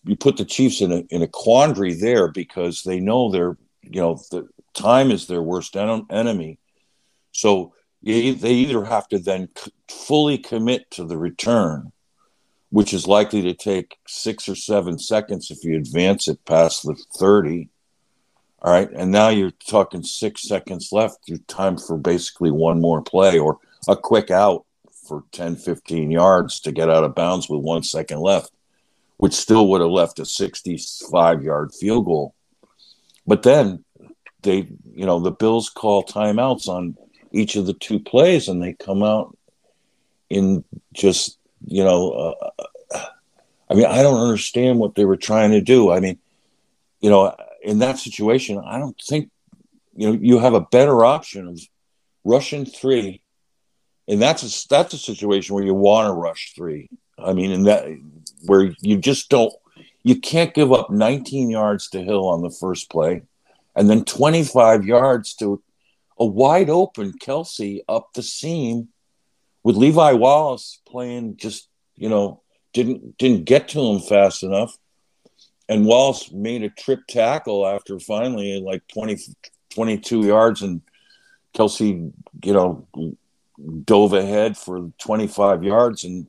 [0.03, 4.01] you put the Chiefs in a in a quandary there because they know they're, you
[4.01, 6.59] know, the time is their worst en- enemy.
[7.31, 11.91] So they either have to then c- fully commit to the return
[12.69, 16.95] which is likely to take six or seven seconds if you advance it past the
[17.17, 17.69] 30.
[18.61, 18.89] All right.
[18.91, 21.27] And now you're talking six seconds left.
[21.27, 23.57] Your time for basically one more play or
[23.87, 24.65] a quick out
[25.07, 28.51] for 10, 15 yards to get out of bounds with one second left,
[29.19, 32.33] which still would have left a 65 yard field goal.
[33.27, 33.85] But then
[34.41, 36.97] they, you know, the Bills call timeouts on
[37.31, 39.37] each of the two plays and they come out
[40.29, 42.99] in just you know, uh,
[43.69, 45.91] I mean, I don't understand what they were trying to do.
[45.91, 46.17] I mean,
[47.01, 49.29] you know, in that situation, I don't think,
[49.95, 51.59] you know, you have a better option of
[52.23, 53.21] rushing three.
[54.07, 56.89] And that's a, that's a situation where you want to rush three.
[57.17, 57.85] I mean, in that
[58.45, 59.53] where you just don't,
[60.03, 63.23] you can't give up 19 yards to Hill on the first play
[63.75, 65.61] and then 25 yards to
[66.19, 68.89] a wide open Kelce up the seam
[69.63, 72.41] with Levi Wallace playing just you know
[72.73, 74.77] didn't didn't get to him fast enough,
[75.67, 79.17] and Wallace made a trip tackle after finally like 20,
[79.73, 80.81] 22 yards, and
[81.55, 82.11] Kelce,
[82.43, 82.87] you know
[83.83, 86.27] dove ahead for twenty five yards, and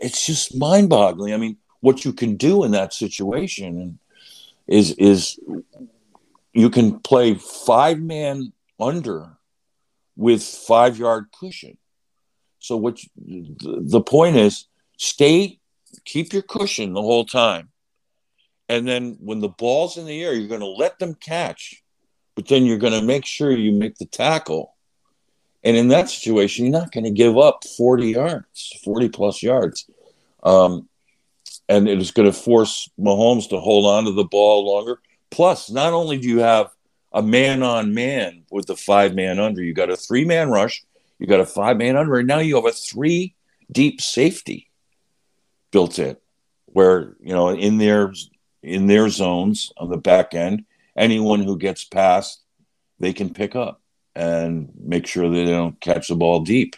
[0.00, 1.34] it's just mind boggling.
[1.34, 3.98] I mean, what you can do in that situation
[4.66, 5.38] is is
[6.52, 9.36] you can play five man under
[10.16, 11.76] with five yard cushion
[12.58, 14.66] so what you, the point is,
[14.98, 15.58] stay,
[16.04, 17.70] keep your cushion the whole time,
[18.68, 21.82] and then when the ball's in the air, you're going to let them catch
[22.40, 24.74] but then you're going to make sure you make the tackle.
[25.62, 29.88] And in that situation, you're not going to give up 40 yards, 40 plus yards.
[30.42, 30.88] Um,
[31.68, 35.00] and it is going to force Mahomes to hold on to the ball longer.
[35.30, 36.70] Plus, not only do you have
[37.12, 40.84] a man on man with the five man under, you got a three man rush,
[41.18, 43.34] you got a five man under, and now you have a three
[43.70, 44.70] deep safety
[45.70, 46.16] built in,
[46.66, 48.12] where you know in their
[48.62, 50.64] in their zones on the back end,
[50.96, 52.40] anyone who gets past,
[52.98, 53.79] they can pick up
[54.14, 56.76] and make sure they don't catch the ball deep.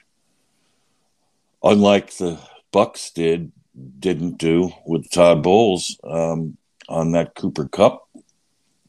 [1.62, 2.38] Unlike the
[2.72, 3.52] Bucks did
[3.98, 6.56] didn't do with Todd Bowles um,
[6.88, 8.08] on that Cooper Kupp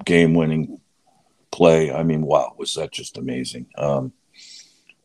[0.03, 0.81] game winning
[1.51, 1.91] play.
[1.91, 3.67] I mean, wow, was that just amazing?
[3.77, 4.11] Um,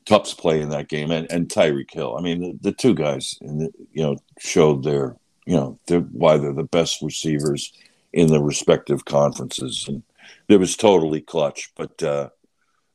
[0.06, 2.16] Kupp's play in that game and, and Tyreek Hill.
[2.16, 6.38] I mean, the, the two guys, the, you know, showed their, you know, they're, why
[6.38, 7.72] they're the best receivers
[8.12, 10.02] in the respective conferences, and
[10.48, 11.70] it was totally clutch.
[11.76, 12.30] But, uh,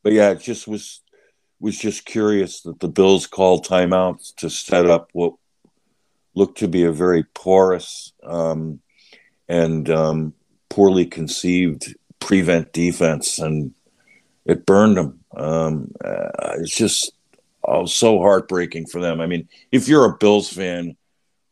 [0.03, 1.01] but yeah, it just was
[1.59, 5.33] was just curious that the Bills called timeouts to set up what
[6.35, 8.81] looked to be a very porous um,
[9.47, 10.33] and um,
[10.69, 13.73] poorly conceived prevent defense, and
[14.45, 15.19] it burned them.
[15.35, 17.13] Um, uh, it's just
[17.63, 19.21] oh, so heartbreaking for them.
[19.21, 20.97] I mean, if you're a Bills fan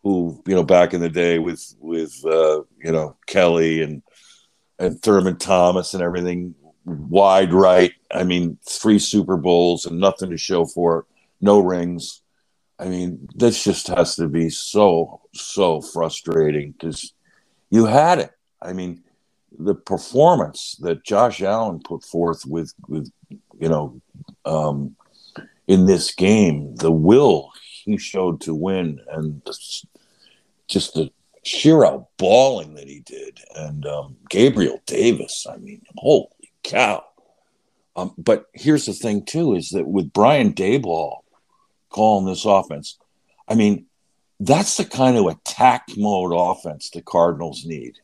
[0.04, 4.02] who you know back in the day with with uh, you know Kelly and
[4.80, 6.56] and Thurman Thomas and everything
[6.86, 7.94] wide right.
[8.12, 11.06] I mean, three Super Bowls and nothing to show for it,
[11.40, 12.22] no rings.
[12.80, 17.14] I mean, this just has to be so, so frustrating because
[17.70, 18.32] you had it.
[18.62, 19.04] I mean,
[19.58, 23.12] the performance that Josh Allen put forth with, with
[23.60, 24.02] you know,
[24.46, 24.96] um,
[25.68, 27.52] in this game, the will
[27.84, 29.42] he showed to win, and
[30.68, 31.12] just the
[31.44, 35.46] sheer out balling that he did, and um, Gabriel Davis.
[35.50, 37.04] I mean, holy cow!
[37.96, 41.22] Um, but here's the thing too: is that with Brian Daboll
[41.92, 42.98] calling this offense.
[43.48, 43.86] I mean,
[44.40, 47.98] that's the kind of attack mode offense the Cardinals need.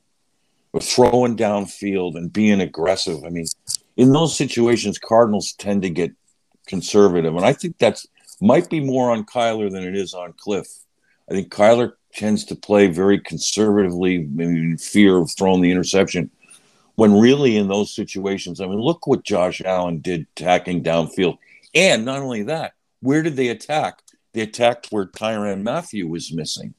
[0.73, 3.23] With throwing downfield and being aggressive.
[3.25, 3.45] I mean,
[3.95, 6.11] in those situations, Cardinals tend to get
[6.67, 7.35] conservative.
[7.35, 8.05] And I think that's
[8.39, 10.67] might be more on Kyler than it is on Cliff.
[11.29, 16.29] I think Kyler tends to play very conservatively, maybe in fear of throwing the interception.
[16.97, 21.37] When really in those situations, I mean, look what Josh Allen did tacking downfield.
[21.73, 24.01] And not only that, where did they attack?
[24.33, 26.73] They attacked where Tyrann Mathieu was missing.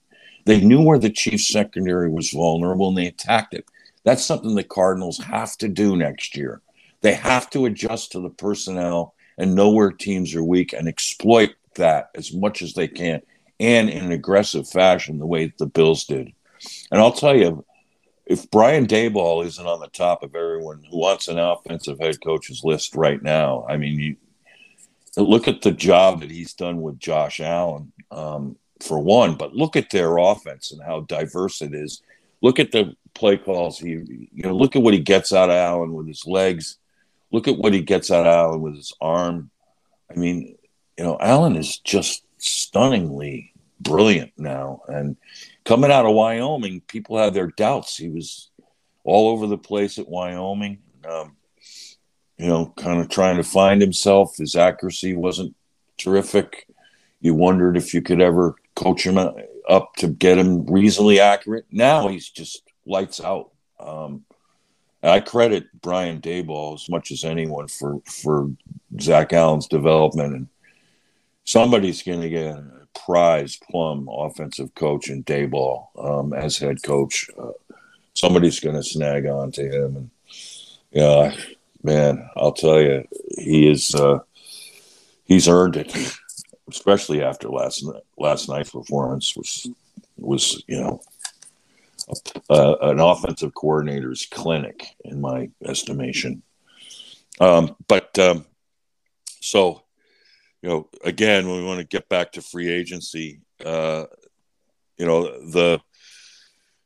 [0.44, 3.64] They knew where the Chiefs secondary was vulnerable and they attacked it.
[4.04, 6.60] That's something the Cardinals have to do next year.
[7.00, 11.54] They have to adjust to the personnel and know where teams are weak and exploit
[11.76, 13.22] that as much as they can
[13.60, 16.32] and in an aggressive fashion, the way the Bills did.
[16.90, 17.64] And I'll tell you,
[18.28, 22.62] if Brian Daboll isn't on the top of everyone who wants an offensive head coach's
[22.62, 24.16] list right now, I mean, you,
[25.16, 29.76] look at the job that he's done with Josh Allen, um, for one, but look
[29.76, 32.02] at their offense and how diverse it is.
[32.42, 33.78] Look at the play calls.
[33.78, 36.76] He, you know, look at what he gets out of Allen with his legs.
[37.32, 39.50] Look at what he gets out of Allen with his arm.
[40.10, 40.56] I mean,
[40.98, 44.82] you know, Allen is just stunningly brilliant now.
[44.88, 45.16] And
[45.64, 47.96] coming out of Wyoming, people had their doubts.
[47.96, 48.50] He was
[49.04, 50.78] all over the place at Wyoming.
[51.08, 51.36] Um,
[52.36, 54.36] you know, kind of trying to find himself.
[54.36, 55.54] His accuracy wasn't
[55.96, 56.66] terrific.
[57.20, 59.18] You wondered if you could ever coach him
[59.68, 61.66] up to get him reasonably accurate.
[61.70, 63.50] Now he's just lights out.
[63.80, 64.24] Um,
[65.02, 68.50] I credit Brian Daboll as much as anyone for for
[69.00, 70.48] Zach Allen's development, and
[71.44, 72.56] somebody's going to get
[72.94, 77.30] prize plum offensive coach in Daboll um, as head coach.
[77.38, 77.52] Uh,
[78.14, 80.10] somebody's going to snag on to him, and
[80.90, 81.34] yeah,
[81.82, 84.20] man, I'll tell you, he is uh,
[85.24, 85.94] he's earned it,
[86.68, 89.68] especially after last night, last night's performance was
[90.16, 91.00] was you know
[92.50, 96.42] a, an offensive coordinator's clinic in my estimation.
[97.40, 98.46] Um, but um,
[99.40, 99.82] so
[100.62, 103.40] you know, again, when we want to get back to free agency.
[103.64, 104.04] Uh,
[104.98, 105.80] you know the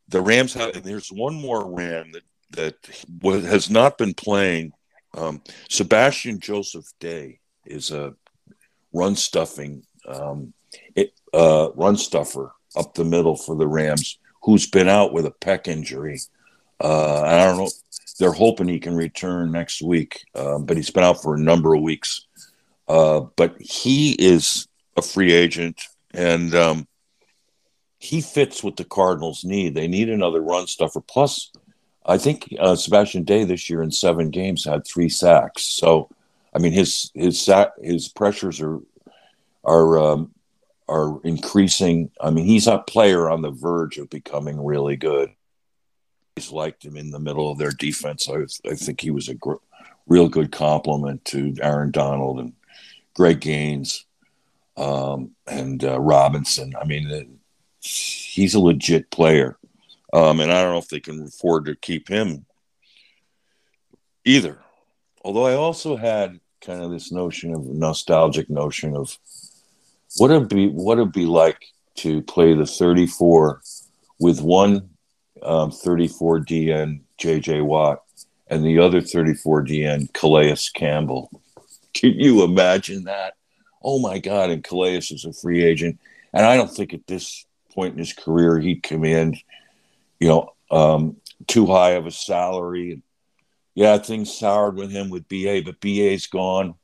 [0.08, 0.76] the Rams have.
[0.76, 4.72] And There's one more Ram that that has not been playing
[5.16, 8.14] um, Sebastian Joseph Day is a
[8.92, 10.52] run stuffing um,
[11.32, 15.68] uh, run stuffer up the middle for the Rams, who's been out with a pec
[15.68, 16.20] injury.
[16.82, 17.70] Uh, I don't know.
[18.18, 21.74] They're hoping he can return next week, uh, but he's been out for a number
[21.74, 22.26] of weeks.
[22.92, 26.86] Uh, but he is a free agent, and um,
[27.98, 29.74] he fits what the Cardinals need.
[29.74, 31.00] They need another run stuffer.
[31.00, 31.50] Plus,
[32.04, 35.62] I think uh, Sebastian Day this year in seven games had three sacks.
[35.62, 36.10] So,
[36.54, 38.80] I mean, his his sack his pressures are
[39.64, 40.34] are um,
[40.86, 42.10] are increasing.
[42.20, 45.30] I mean, he's a player on the verge of becoming really good.
[46.36, 48.28] He's liked him in the middle of their defense.
[48.28, 49.64] I, I think he was a gr-
[50.06, 52.52] real good complement to Aaron Donald and
[53.14, 54.06] Greg Gaines
[54.76, 56.74] um, and uh, Robinson.
[56.80, 57.38] I mean,
[57.80, 59.58] he's a legit player.
[60.12, 62.44] Um, and I don't know if they can afford to keep him
[64.24, 64.58] either.
[65.24, 69.18] Although I also had kind of this notion of nostalgic notion of
[70.18, 71.64] what it be what it be like
[71.96, 73.60] to play the 34
[74.18, 74.90] with one
[75.42, 78.02] um, 34 DN JJ Watt
[78.48, 81.41] and the other 34 DN Calais Campbell.
[81.94, 83.34] Can you imagine that?
[83.82, 84.50] Oh my God!
[84.50, 85.98] And Calais is a free agent,
[86.32, 89.36] and I don't think at this point in his career he'd command,
[90.20, 93.02] you know, um, too high of a salary.
[93.74, 96.74] Yeah, things soured with him with BA, but BA's gone.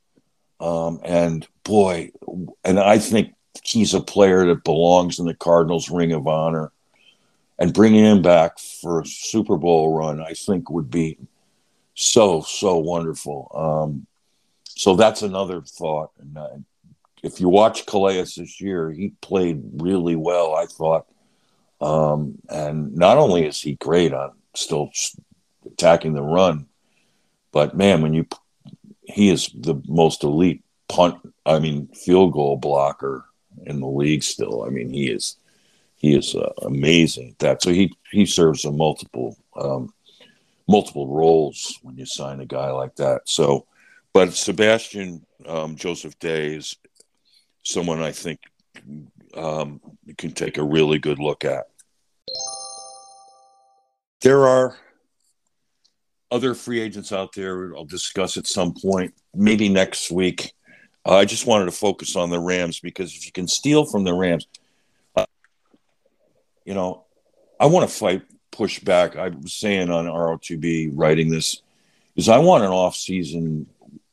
[0.59, 2.11] Um, and boy,
[2.63, 6.71] and I think he's a player that belongs in the Cardinals' Ring of Honor.
[7.61, 11.17] And bringing him back for a Super Bowl run, I think, would be
[11.93, 13.51] so so wonderful.
[13.53, 14.07] Um,
[14.79, 16.11] so that's another thought.
[16.21, 16.47] And uh,
[17.21, 20.55] if you watch Calais this year, he played really well.
[20.55, 21.05] I thought,
[21.81, 24.89] um, and not only is he great on still
[25.65, 26.65] attacking the run,
[27.51, 28.25] but man, when you
[29.03, 33.25] he is the most elite punt, I mean, field goal blocker
[33.65, 34.63] in the league still.
[34.63, 35.35] I mean, he is
[35.97, 37.61] he is uh, amazing at that.
[37.61, 39.93] So he he serves a multiple um,
[40.69, 43.23] multiple roles when you sign a guy like that.
[43.25, 43.65] So,
[44.13, 46.75] but Sebastian um, Joseph Day is
[47.63, 48.39] someone I think
[49.35, 51.67] um, you can take a really good look at.
[54.21, 54.77] There are
[56.31, 60.53] other free agents out there I'll discuss at some point, maybe next week.
[61.05, 64.03] Uh, I just wanted to focus on the Rams because if you can steal from
[64.03, 64.47] the Rams,
[65.15, 65.25] uh,
[66.65, 67.05] you know,
[67.59, 69.15] I want to fight, push back.
[69.15, 71.61] I was saying on ROTB writing this
[72.15, 73.67] is I want an off-season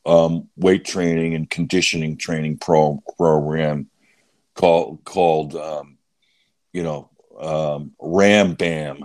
[0.07, 3.89] um, weight training and conditioning training pro program
[4.55, 5.99] called called um,
[6.73, 9.05] you know um, Ram Bam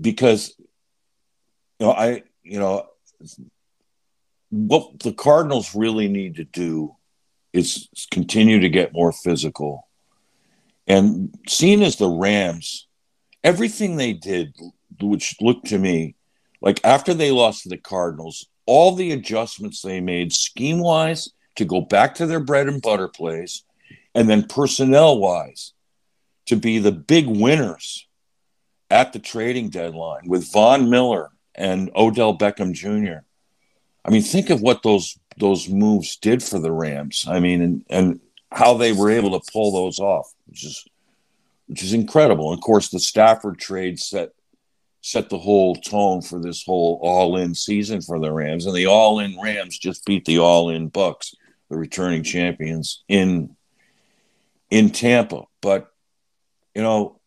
[0.00, 0.54] because
[1.78, 2.86] you know, I, you know,
[4.50, 6.94] what the Cardinals really need to do
[7.52, 9.86] is continue to get more physical.
[10.86, 12.86] And seen as the Rams,
[13.42, 14.54] everything they did,
[15.00, 16.14] which looked to me
[16.60, 21.64] like after they lost to the Cardinals, all the adjustments they made scheme wise to
[21.64, 23.64] go back to their bread and butter plays,
[24.14, 25.72] and then personnel wise
[26.46, 28.06] to be the big winners
[28.90, 33.24] at the trading deadline with Von Miller and Odell Beckham Jr.
[34.04, 37.26] I mean, think of what those those moves did for the Rams.
[37.28, 40.84] I mean, and, and how they were able to pull those off, which is
[41.66, 42.52] which is incredible.
[42.52, 44.30] And of course, the Stafford trade set
[45.06, 49.38] set the whole tone for this whole all-in season for the Rams, and the all-in
[49.40, 51.32] Rams just beat the all-in Bucks,
[51.70, 53.54] the returning champions in
[54.68, 55.44] in Tampa.
[55.62, 55.86] But
[56.74, 57.20] you know,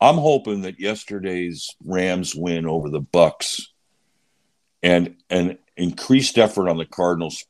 [0.00, 3.72] I'm hoping that yesterday's Rams win over the Bucks
[4.82, 7.44] and an increased effort on the Cardinals'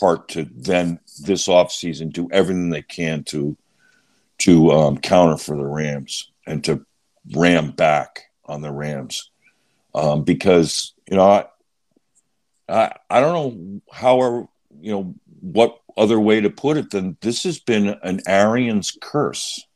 [0.00, 3.56] part to then this offseason do everything they can to
[4.38, 6.84] to um, counter for the Rams and to
[7.36, 9.30] ram back on the Rams
[9.94, 11.44] um, because you know I,
[12.68, 14.48] I I don't know how
[14.80, 19.66] you know what other way to put it than this has been an Arians curse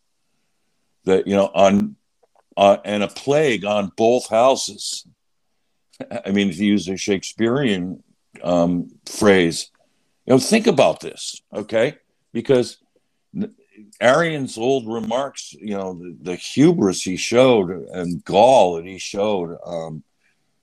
[1.04, 1.96] that you know on
[2.56, 5.06] uh, and a plague on both houses.
[6.26, 8.02] I mean, to use a Shakespearean
[8.42, 9.70] um, phrase,
[10.26, 11.96] you know, think about this, okay?
[12.32, 12.78] Because
[14.00, 19.58] Arian's old remarks, you know, the, the, hubris he showed and gall that he showed,
[19.64, 20.02] um,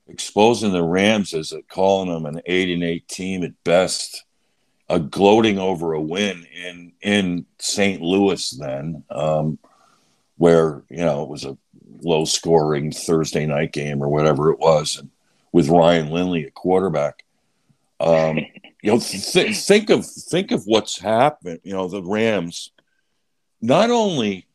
[0.08, 4.24] exposing the Rams as a, calling them an eight and eight team at best,
[4.88, 8.02] a gloating over a win in in St.
[8.02, 9.04] Louis then.
[9.10, 9.58] Um,
[10.40, 11.56] where you know it was a
[12.00, 15.10] low scoring Thursday night game or whatever it was, and
[15.52, 17.24] with Ryan Lindley at quarterback.
[18.00, 18.38] Um,
[18.82, 21.60] you know, th- think of think of what's happened.
[21.62, 22.72] You know, the Rams.
[23.60, 24.46] Not only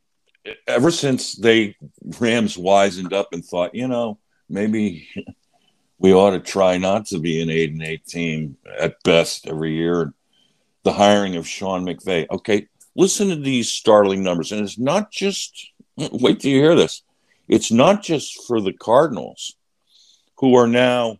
[0.68, 1.76] ever since they
[2.20, 5.08] Rams wisened up and thought, you know, maybe
[6.00, 9.74] we ought to try not to be an eight and eight team at best every
[9.74, 10.14] year.
[10.84, 12.28] The hiring of Sean McVay.
[12.30, 17.04] Okay, listen to these startling numbers, and it's not just Wait till you hear this.
[17.48, 19.56] it's not just for the Cardinals,
[20.38, 21.20] who are now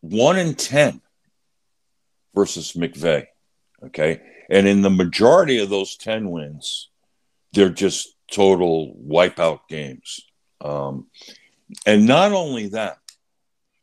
[0.00, 1.00] one in 10
[2.34, 3.26] versus McVay.
[3.84, 4.20] Okay.
[4.50, 6.88] And in the majority of those 10 wins,
[7.52, 10.20] they're just total wipeout games.
[10.60, 11.06] Um,
[11.86, 12.98] and not only that,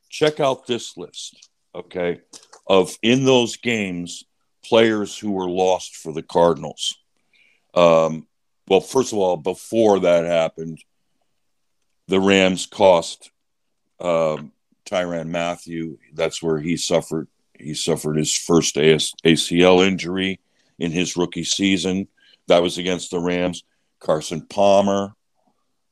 [0.10, 2.22] check out this list, okay,
[2.68, 4.24] of in those games,
[4.64, 6.97] players who were lost for the Cardinals.
[7.74, 8.28] Um,
[8.68, 10.84] well, first of all, before that happened,
[12.07, 13.32] the Rams cost
[13.99, 14.51] um,
[14.86, 15.97] Tyrann Mathieu.
[16.14, 17.28] That's where he suffered.
[17.57, 20.39] He suffered his first ACL injury
[20.80, 22.07] in his rookie season.
[22.47, 23.63] That was against the Rams.
[23.99, 25.13] Carson Palmer,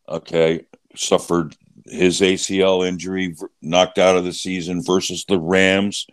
[0.07, 0.65] okay,
[0.95, 6.07] suffered his ACL injury, knocked out of the season versus the Rams.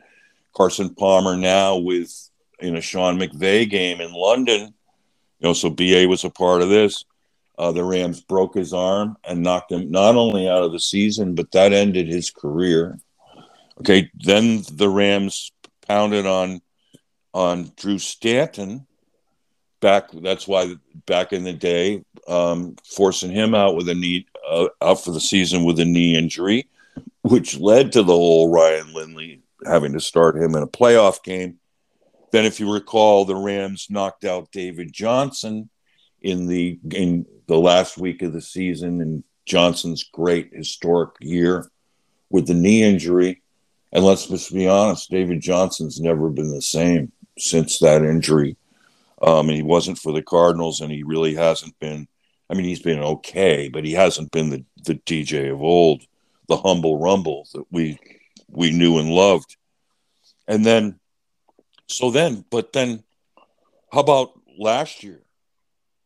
[0.54, 4.74] Carson Palmer now with in a Sean McVay game in London.
[5.40, 7.04] You know, so BA was a part of this.
[7.58, 11.34] Uh, the Rams broke his arm and knocked him not only out of the season,
[11.34, 12.98] but that ended his career.
[13.78, 15.52] Okay, then the Rams
[15.86, 16.60] pounded on
[17.34, 18.86] on Drew Stanton
[19.80, 20.10] back.
[20.12, 20.74] That's why
[21.04, 25.20] back in the day, um, forcing him out with a knee uh, out for the
[25.20, 26.68] season with a knee injury,
[27.22, 31.58] which led to the whole Ryan Lindley having to start him in a playoff game.
[32.32, 35.68] Then, if you recall, the Rams knocked out David Johnson
[36.22, 41.70] in the in the last week of the season in Johnson's great historic year
[42.30, 43.42] with the knee injury.
[43.92, 48.56] And let's just be honest, David Johnson's never been the same since that injury.
[49.22, 52.08] Um, and he wasn't for the Cardinals, and he really hasn't been.
[52.50, 56.02] I mean, he's been okay, but he hasn't been the, the DJ of old,
[56.46, 57.98] the humble rumble that we
[58.50, 59.56] we knew and loved.
[60.46, 61.00] And then,
[61.88, 63.02] so then, but then,
[63.90, 65.24] how about last year?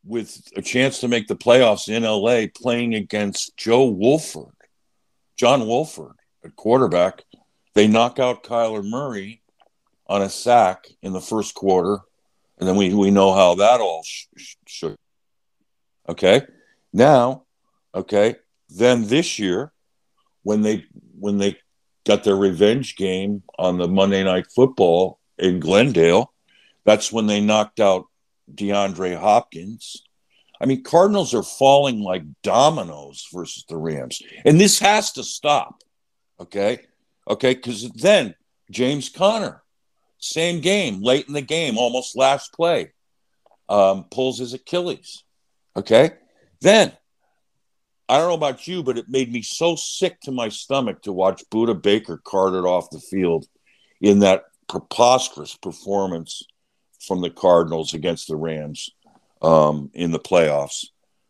[0.08, 4.54] with a chance to make the playoffs in LA playing against Joe Wolford,
[5.36, 7.24] John Wolford at quarterback.
[7.74, 9.42] They knock out Kyler Murray
[10.08, 11.98] on a sack in the first quarter.
[12.58, 14.04] And then we, we know how that all
[14.66, 14.96] shook.
[16.08, 16.42] Okay.
[16.92, 17.44] Now,
[17.94, 18.36] okay.
[18.68, 19.72] Then this year,
[20.42, 20.84] when they
[21.18, 21.58] when they
[22.06, 26.32] got their revenge game on the Monday night football in Glendale,
[26.84, 28.06] that's when they knocked out
[28.52, 30.02] DeAndre Hopkins.
[30.60, 34.22] I mean, Cardinals are falling like dominoes versus the Rams.
[34.44, 35.82] And this has to stop.
[36.40, 36.80] Okay.
[37.28, 37.54] Okay.
[37.54, 38.34] Because then
[38.70, 39.62] James Conner,
[40.18, 42.92] same game, late in the game, almost last play,
[43.68, 45.22] um, pulls his Achilles.
[45.76, 46.10] Okay.
[46.60, 46.92] Then
[48.08, 51.12] I don't know about you, but it made me so sick to my stomach to
[51.12, 53.46] watch Budda Baker carted off the field
[54.00, 56.42] in that preposterous performance
[57.00, 58.90] from the Cardinals against the Rams
[59.42, 60.86] um, in the playoffs.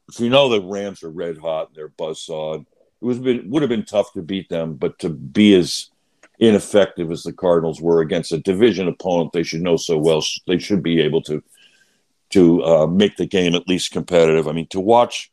[0.09, 3.63] If you know the Rams are red hot and they're buzzsawed, it was been, would
[3.63, 5.91] have been tough to beat them, but to be as
[6.39, 10.59] ineffective as the Cardinals were against a division opponent they should know so well, they
[10.59, 11.43] should be able to
[12.31, 14.49] to uh, make the game at least competitive.
[14.49, 15.33] I mean, to watch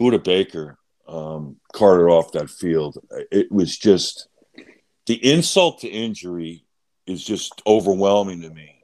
[0.00, 2.98] Budda Baker um, off that field,
[3.30, 4.28] it was just
[5.06, 6.64] the insult to injury
[7.06, 8.82] is just overwhelming to me.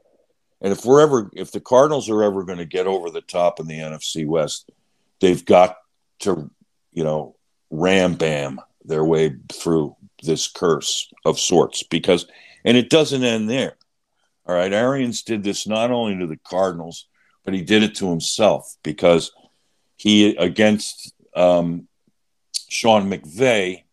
[0.60, 3.60] And if we're ever, if the Cardinals are ever going to get over the top
[3.60, 4.70] in the NFC West,
[5.20, 5.76] they've got
[6.20, 6.50] to,
[6.92, 7.36] you know,
[7.70, 12.26] ram bam their way through this curse of sorts because,
[12.64, 13.76] and it doesn't end there.
[14.46, 14.72] All right.
[14.72, 17.06] Arians did this not only to the Cardinals,
[17.44, 19.32] but he did it to himself because
[19.96, 21.88] he, against um,
[22.68, 23.84] Sean McVay,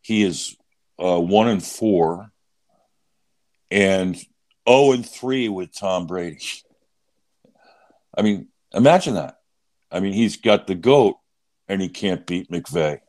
[0.00, 0.56] he is
[0.98, 2.30] uh, one and four.
[3.70, 4.16] And
[4.68, 6.40] 0 and 3 with Tom Brady.
[8.16, 9.40] I mean, imagine that.
[9.90, 11.16] I mean, he's got the GOAT
[11.68, 13.00] and he can't beat McVay.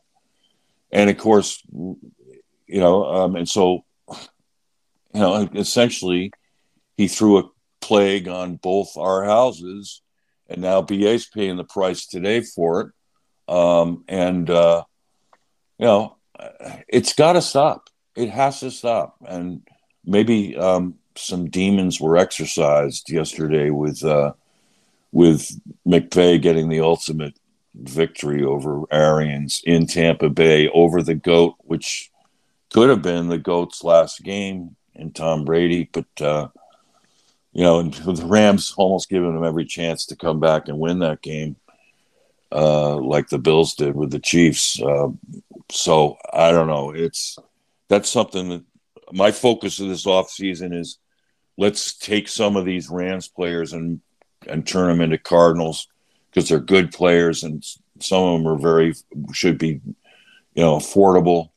[0.90, 6.32] And of course, you know, um, and so, you know, essentially
[6.96, 10.02] he threw a plague on both our houses
[10.48, 13.52] and now BA's paying the price today for it.
[13.52, 14.84] Um, and, uh,
[15.78, 16.16] you know,
[16.88, 17.88] it's got to stop.
[18.14, 19.16] It has to stop.
[19.26, 19.62] And
[20.04, 24.32] maybe um, some demons were exercised yesterday with uh,
[25.12, 25.50] with
[25.86, 27.38] McVay getting the ultimate
[27.82, 32.10] victory over Arians in Tampa Bay over the goat, which
[32.72, 36.48] could have been the goat's last game in Tom Brady, but uh,
[37.52, 41.00] you know, and the Rams almost giving him every chance to come back and win
[41.00, 41.56] that game,
[42.52, 44.80] uh, like the Bills did with the Chiefs.
[44.80, 45.08] Uh,
[45.70, 46.90] so I don't know.
[46.90, 47.38] It's
[47.88, 48.64] that's something that
[49.12, 50.98] my focus of this offseason is
[51.56, 54.00] let's take some of these Rams players and
[54.46, 55.88] and turn them into Cardinals
[56.36, 57.64] because they're good players and
[57.98, 58.94] some of them are very
[59.32, 59.80] should be,
[60.54, 61.48] you know, affordable.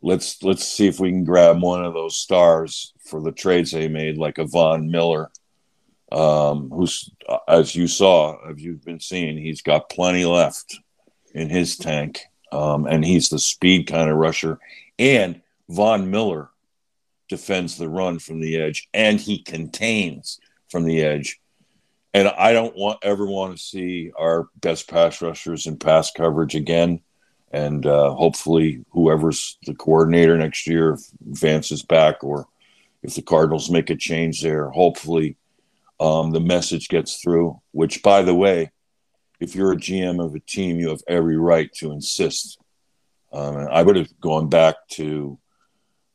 [0.00, 3.88] Let's let's see if we can grab one of those stars for the trades they
[3.88, 5.28] made, like a Von Miller,
[6.12, 7.10] um, who's
[7.48, 10.78] as you saw, as you've been seeing, he's got plenty left
[11.34, 12.20] in his tank,
[12.52, 14.60] um, and he's the speed kind of rusher.
[15.00, 16.50] And Von Miller
[17.28, 20.38] defends the run from the edge, and he contains
[20.70, 21.40] from the edge.
[22.16, 26.54] And I don't want ever want to see our best pass rushers in pass coverage
[26.54, 27.02] again.
[27.52, 32.48] And uh, hopefully, whoever's the coordinator next year, if Vance is back, or
[33.02, 35.36] if the Cardinals make a change there, hopefully
[36.00, 37.60] um, the message gets through.
[37.72, 38.70] Which, by the way,
[39.38, 42.58] if you're a GM of a team, you have every right to insist.
[43.30, 45.38] Um, I would have gone back to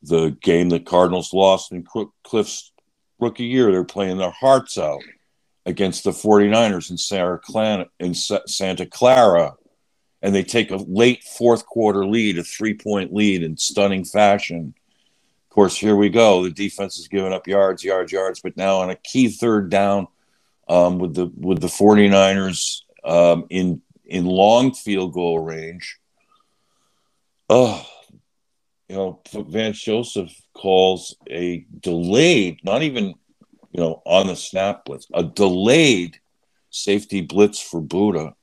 [0.02, 2.72] the game the Cardinals lost in Kliff's
[3.20, 3.72] rookie year.
[3.72, 5.02] They're playing their hearts out
[5.66, 9.56] against the 49ers in Santa Clara, in Santa Clara
[10.22, 14.74] and they take a late fourth quarter lead, a three point lead in stunning fashion.
[15.50, 16.44] Of course, here we go.
[16.44, 20.08] The defense is giving up yards, yards, yards, but now on a key third down
[20.70, 25.98] um, with the with the 49ers um, in in long field goal range.
[27.50, 27.86] Oh,
[28.88, 33.16] you know, Vance Joseph calls a delayed, not even,
[33.72, 36.20] you know, on the snap blitz, a delayed
[36.70, 38.34] safety blitz for Budda,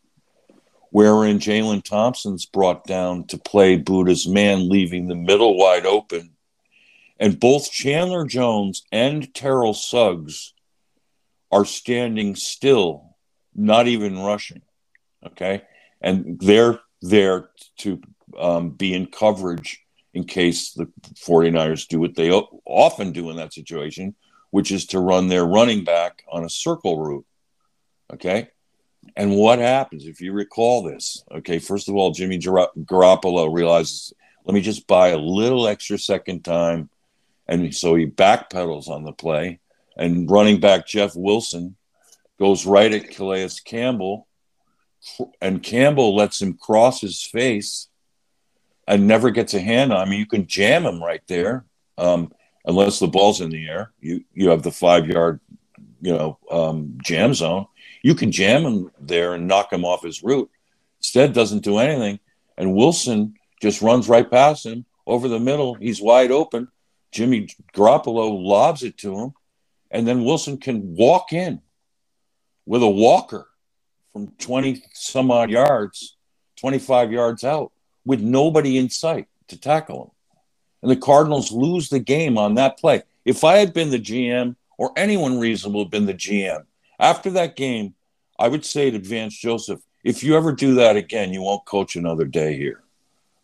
[0.91, 6.31] wherein Jalen Thompson's brought down to play Budda's man, leaving the middle wide open.
[7.21, 10.55] And both Chandler Jones and Terrell Suggs
[11.51, 13.17] are standing still,
[13.55, 14.63] not even rushing.
[15.27, 15.63] Okay.
[16.01, 18.01] And they're there to
[18.39, 19.83] um, be in coverage
[20.15, 24.15] in case the 49ers do what they often do in that situation,
[24.51, 27.27] which is to run their running back on a circle route.
[28.13, 28.51] Okay.
[29.17, 31.23] And what happens if you recall this?
[31.31, 34.13] Okay, first of all, Jimmy Garoppolo realizes,
[34.45, 36.91] let me just buy a little extra second time.
[37.47, 39.61] And so he backpedals on the play,
[39.97, 41.77] and running back Jeff Wilson
[42.39, 44.27] goes right at Calais Campbell,
[45.41, 47.89] and Campbell lets him cross his face
[48.87, 50.07] and never gets a hand on.
[50.07, 51.65] I mean, you can jam him right there,
[51.97, 52.33] um,
[52.69, 53.93] unless the ball's in the air.
[54.01, 55.41] You you have the five yard,
[56.01, 57.67] you know, um, jam zone.
[58.03, 60.51] You can jam him there and knock him off his route.
[61.01, 62.21] Instead, doesn't do anything,
[62.57, 65.75] and Wilson just runs right past him over the middle.
[65.75, 66.69] He's wide open.
[67.11, 69.33] Jimmy Garoppolo lobs it to him,
[69.91, 71.63] and then Wilson can walk in
[72.67, 73.49] with a walker
[74.13, 76.17] from 20 some odd yards,
[76.57, 77.73] 25 yards out
[78.05, 80.11] with nobody in sight to tackle him.
[80.83, 83.03] And the Cardinals lose the game on that play.
[83.25, 86.65] If I had been the GM or anyone reasonable had been the GM,
[86.99, 87.95] after that game,
[88.39, 91.97] I would say to Vance Joseph, if you ever do that again, you won't coach
[91.97, 92.83] another day here.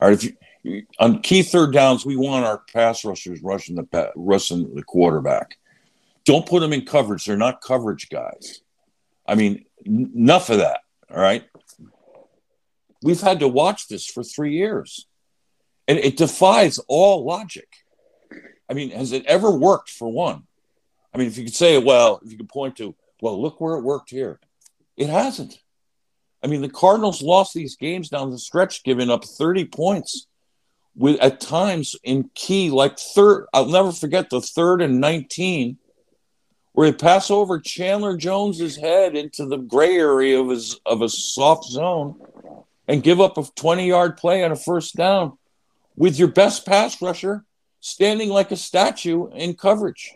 [0.01, 0.25] All right, if
[0.63, 5.59] you on key third downs, we want our pass rushers rushing the rushing the quarterback.
[6.25, 8.63] Don't put them in coverage; they're not coverage guys.
[9.27, 10.81] I mean, enough of that.
[11.11, 11.45] All right,
[13.05, 15.07] We've had to watch this for three years,
[15.87, 17.69] and it defies all logic.
[18.69, 20.45] I mean, has it ever worked for one?
[21.13, 23.75] I mean, if you could say, well, if you could point to, well, look where
[23.77, 24.41] it worked here,
[24.97, 25.59] it hasn't.
[26.43, 30.27] I mean, the Cardinals lost these games down the stretch, giving up 30 points
[30.97, 33.47] with at times in key, like third.
[33.53, 35.79] I'll never forget the third and 19,
[36.73, 41.09] where they pass over Chandler Jones's head into the gray area of his of a
[41.09, 42.21] soft zone
[42.87, 45.39] and give up a 20 yard play on a first down
[45.97, 47.45] with your best pass rusher
[47.81, 50.15] standing like a statue in coverage.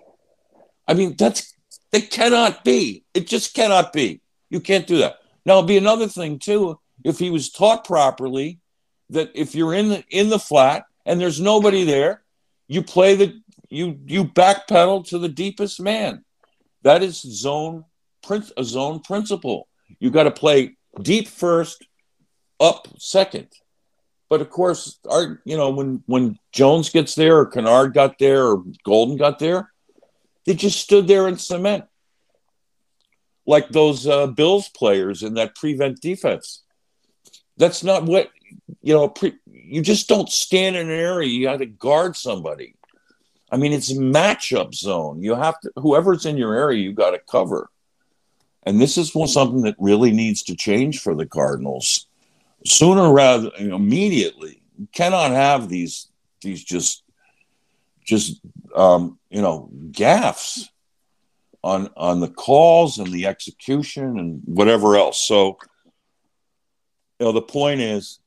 [0.86, 1.54] I mean, that's
[1.92, 3.04] that cannot be.
[3.14, 4.20] It just cannot be.
[4.50, 5.18] You can't do that.
[5.44, 8.58] Now, it'll be another thing too if he was taught properly
[9.10, 12.22] that if you're in the in the flat and there's nobody there,
[12.66, 16.24] you play the you you backpedal to the deepest man.
[16.82, 17.84] That is zone
[18.22, 19.68] print a zone principle.
[19.98, 21.86] You got to play deep first,
[22.60, 23.48] up second.
[24.28, 28.46] But of course, our you know when when Jones gets there or Kennard got there
[28.46, 29.72] or Golden got there,
[30.44, 31.84] they just stood there in cement,
[33.46, 36.62] like those uh, Bills players in that prevent defense.
[37.56, 38.30] That's not what
[38.82, 39.08] you know.
[39.08, 41.28] Pre- you just don't stand in an area.
[41.28, 42.74] You got to guard somebody.
[43.50, 45.22] I mean, it's matchup zone.
[45.22, 47.70] You have to whoever's in your area, you got to cover.
[48.64, 52.07] And this is something that really needs to change for the Cardinals
[52.64, 54.62] sooner rather immediately.
[54.78, 56.08] You cannot have these
[56.40, 57.02] these just
[58.04, 58.40] just
[58.74, 60.68] um, you know gaffs
[61.62, 65.22] on on the calls and the execution and whatever else.
[65.26, 65.58] So
[67.18, 68.20] you know, the point is,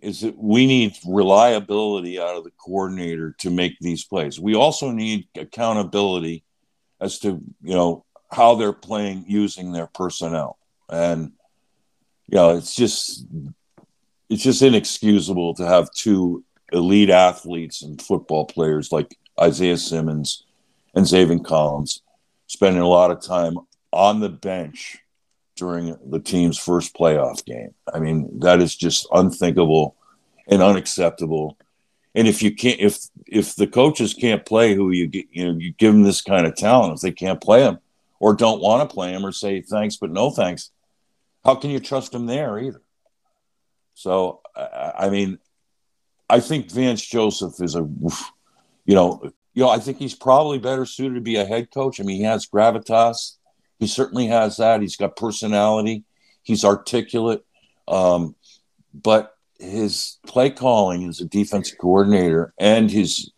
[0.00, 4.40] is that we need reliability out of the coordinator to make these plays.
[4.40, 6.42] We also need accountability
[7.00, 10.58] as to you know how they're playing using their personnel,
[10.88, 11.32] and
[12.26, 13.24] you know it's just
[14.32, 20.44] it's just inexcusable to have two elite athletes and football players like Isaiah Simmons
[20.94, 22.00] and Zaven Collins
[22.46, 23.58] spending a lot of time
[23.92, 24.98] on the bench
[25.54, 27.74] during the team's first playoff game.
[27.92, 29.96] I mean, that is just unthinkable
[30.48, 31.58] and unacceptable.
[32.14, 35.58] And if you can't, if if the coaches can't play who you get, you know,
[35.58, 37.80] you give them this kind of talent, if they can't play them
[38.18, 40.70] or don't want to play them or say thanks but no thanks,
[41.44, 42.80] how can you trust them there either?
[43.94, 45.38] So, I mean,
[46.28, 47.86] I think Vance Joseph is a,
[48.84, 49.20] you know,
[49.54, 52.00] you know, I think he's probably better suited to be a head coach.
[52.00, 53.36] I mean, he has gravitas.
[53.78, 54.80] He certainly has that.
[54.80, 56.04] He's got personality.
[56.42, 57.44] He's articulate.
[57.86, 58.34] Um,
[58.94, 63.30] but his play calling as a defensive coordinator and his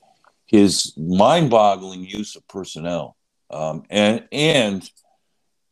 [0.46, 3.16] his mind-boggling use of personnel
[3.50, 4.90] um, and and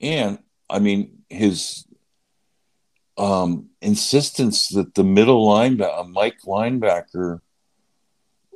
[0.01, 1.85] and I mean his
[3.17, 7.41] um, insistence that the middle linebacker, Mike linebacker,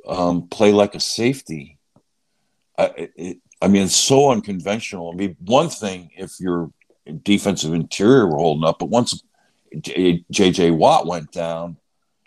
[0.07, 1.77] um, play like a safety
[2.77, 5.11] I, it, I mean, it's so unconventional.
[5.11, 6.71] I mean, one thing if your
[7.23, 9.23] defensive interior were holding up, but once
[9.81, 10.71] J.J.
[10.71, 11.77] Watt went down,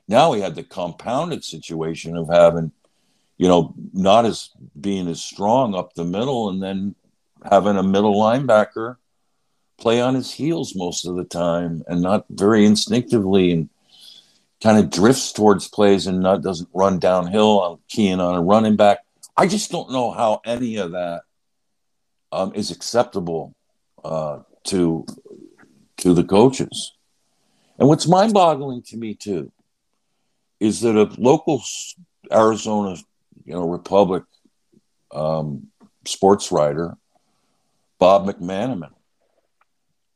[0.09, 2.73] now we had the compounded situation of having,
[3.39, 6.97] you know, not as being as strong up the middle, and then
[7.49, 8.97] having a middle linebacker
[9.81, 13.69] play on his heels most of the time and not very instinctively and
[14.63, 18.77] kind of drifts towards plays and not doesn't run downhill on keying on a running
[18.77, 18.99] back
[19.41, 21.23] I just don't know how any of that
[22.31, 23.55] um, is acceptable
[24.05, 25.07] uh, to
[25.97, 26.93] to the coaches.
[27.79, 29.51] And what's mind-boggling to me too
[30.59, 31.63] is that a local
[32.31, 32.97] Arizona,
[33.47, 34.25] you know, Republic
[35.11, 35.69] um,
[36.05, 36.99] sports writer,
[37.99, 38.93] Bob McManaman,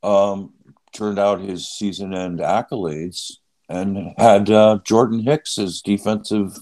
[0.04, 0.52] um,
[0.92, 3.38] turned out his season-end accolades
[3.68, 6.58] and had uh, Jordan Hicks as defensive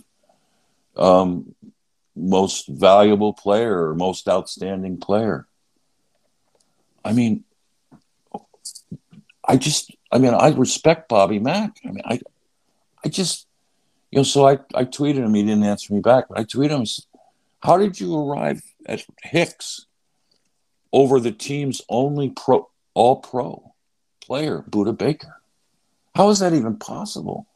[0.97, 1.55] um,
[2.15, 5.47] most valuable player or most outstanding player.
[7.05, 7.45] I mean,
[9.45, 11.79] I just, I mean, I respect Bobby Mack.
[11.85, 12.21] I mean, I,
[13.05, 13.49] I just,
[14.11, 15.35] you know, so I, I tweeted him.
[15.35, 16.87] He didn't answer me back, but I tweeted him.
[17.61, 19.87] How did you arrive at Hicks
[20.93, 23.75] over the team's only pro, all pro
[24.21, 25.41] player, Budda Baker?
[26.15, 27.47] How is that even possible?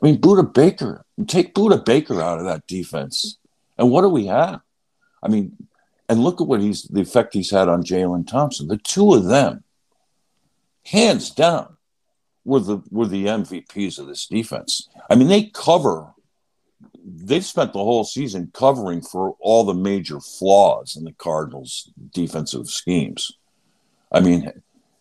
[0.00, 3.38] I mean, Budda Baker, take Budda Baker out of that defense.
[3.76, 4.60] And what do we have?
[5.22, 5.56] I mean,
[6.08, 8.68] and look at what he's the effect he's had on Jalen Thompson.
[8.68, 9.64] The two of them,
[10.86, 11.76] hands down,
[12.44, 14.88] were the were the MVPs of this defense.
[15.10, 16.14] I mean, they cover.
[17.04, 22.68] They've spent the whole season covering for all the major flaws in the Cardinals' defensive
[22.68, 23.32] schemes.
[24.10, 24.50] I mean,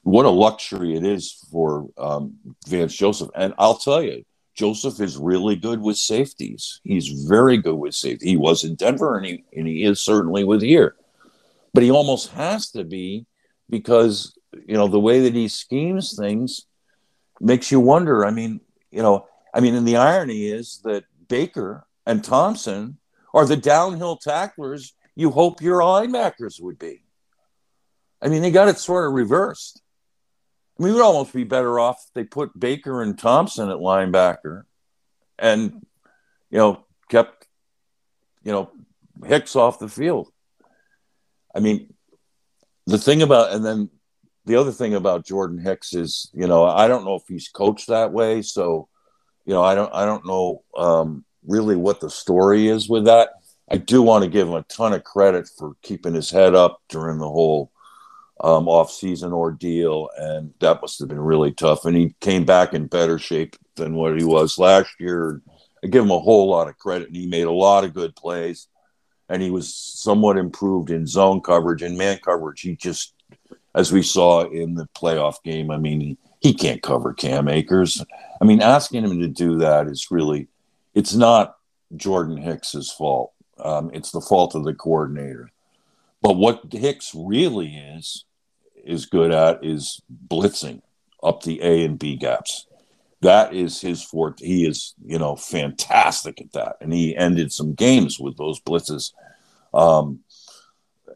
[0.03, 2.35] what a luxury it is for um,
[2.67, 3.29] Vance Joseph.
[3.35, 4.23] And I'll tell you,
[4.55, 6.81] Joseph is really good with safeties.
[6.83, 8.29] He's very good with safety.
[8.29, 10.95] He was in Denver and he, and he is certainly with here.
[11.73, 13.25] But he almost has to be
[13.69, 14.35] because,
[14.65, 16.65] you know, the way that he schemes things
[17.39, 18.25] makes you wonder.
[18.25, 22.97] I mean, you know, I mean, and the irony is that Baker and Thompson
[23.33, 27.01] are the downhill tacklers you hope your linebackers would be.
[28.21, 29.81] I mean, they got it sort of reversed.
[30.77, 33.77] I mean, we would almost be better off if they put Baker and Thompson at
[33.77, 34.63] linebacker
[35.39, 35.85] and,
[36.49, 37.47] you know, kept,
[38.43, 38.71] you know,
[39.25, 40.31] Hicks off the field.
[41.55, 41.93] I mean,
[42.85, 43.89] the thing about, and then
[44.45, 47.87] the other thing about Jordan Hicks is, you know, I don't know if he's coached
[47.87, 48.43] that way.
[48.43, 48.87] So,
[49.45, 53.29] you know, I don't, I don't know um, really what the story is with that.
[53.69, 56.79] I do want to give him a ton of credit for keeping his head up
[56.89, 57.71] during the whole
[58.41, 61.85] um, off-season ordeal, and that must have been really tough.
[61.85, 65.41] And he came back in better shape than what he was last year.
[65.83, 68.15] I give him a whole lot of credit, and he made a lot of good
[68.15, 68.67] plays.
[69.29, 72.61] And he was somewhat improved in zone coverage and man coverage.
[72.61, 73.13] He just,
[73.75, 78.03] as we saw in the playoff game, I mean, he, he can't cover Cam Akers.
[78.41, 80.47] I mean, asking him to do that is really,
[80.93, 81.57] it's not
[81.95, 83.33] Jordan Hicks's fault.
[83.59, 85.51] Um, it's the fault of the coordinator.
[86.21, 88.25] But what Hicks really is
[88.87, 90.81] is good at is blitzing
[91.23, 92.67] up the A and B gaps.
[93.21, 94.45] That is his forte.
[94.45, 99.13] He is, you know, fantastic at that, and he ended some games with those blitzes.
[99.73, 100.19] Um,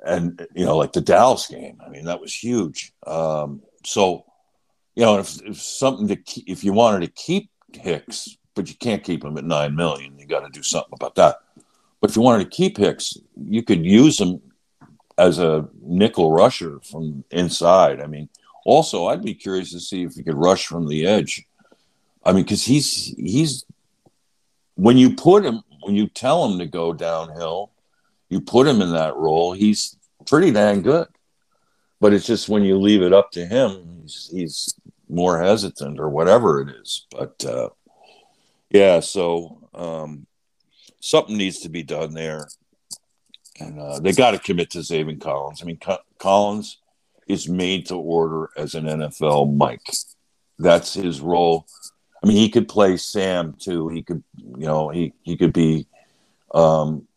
[0.03, 1.79] and you know, like the Dallas game.
[1.85, 2.91] I mean, that was huge.
[3.05, 4.25] Um, so,
[4.95, 8.75] you know, if, if something to keep, if you wanted to keep Hicks, but you
[8.75, 11.37] can't keep him at nine million, you got to do something about that.
[11.99, 14.41] But if you wanted to keep Hicks, you could use him
[15.21, 18.01] as a nickel rusher from inside.
[18.01, 18.27] I mean,
[18.65, 21.45] also, I'd be curious to see if he could rush from the edge.
[22.25, 23.65] I mean, because he's he's
[24.75, 27.71] when you put him when you tell him to go downhill,
[28.29, 29.53] you put him in that role.
[29.53, 29.95] He's
[30.25, 31.07] pretty dang good.
[31.99, 34.75] But it's just when you leave it up to him, he's, he's
[35.07, 37.05] more hesitant or whatever it is.
[37.11, 37.69] But uh,
[38.71, 40.25] yeah, so um,
[40.99, 42.47] something needs to be done there,
[43.59, 45.61] and uh, they got to commit to Zaven Collins.
[45.61, 46.77] I mean, Co- Collins
[47.27, 49.87] is made to order as an NFL Mike.
[50.59, 51.67] That's his role.
[52.23, 53.89] I mean, he could play Sam too.
[53.89, 55.87] He could, you know, he he could be
[56.53, 57.07] um,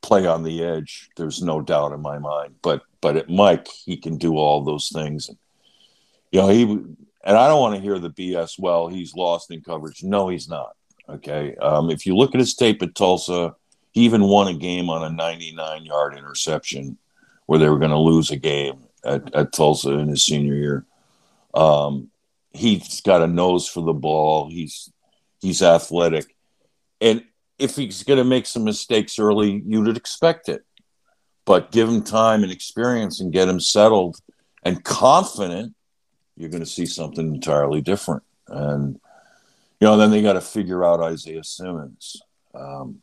[0.00, 1.10] play on the edge.
[1.16, 2.56] There's no doubt in my mind.
[2.62, 5.28] But but at Mike, he can do all those things.
[5.28, 5.38] And,
[6.30, 8.58] you know, he and I don't want to hear the BS.
[8.58, 10.02] Well, he's lost in coverage.
[10.02, 10.76] No, he's not.
[11.08, 11.56] Okay.
[11.56, 13.54] Um, if you look at his tape at Tulsa,
[13.92, 16.98] he even won a game on a 99 yard interception
[17.46, 20.86] where they were going to lose a game at, at Tulsa in his senior year.
[21.54, 22.10] Um,
[22.52, 24.50] he's got a nose for the ball.
[24.50, 24.92] He's
[25.40, 26.34] he's athletic,
[27.00, 27.24] and
[27.58, 30.64] if he's going to make some mistakes early, you'd expect it.
[31.44, 34.20] But give him time and experience and get him settled
[34.62, 35.74] and confident,
[36.36, 38.22] you're going to see something entirely different.
[38.48, 39.00] And
[39.80, 42.20] you know, then they got to figure out Isaiah Simmons.
[42.54, 43.00] Um,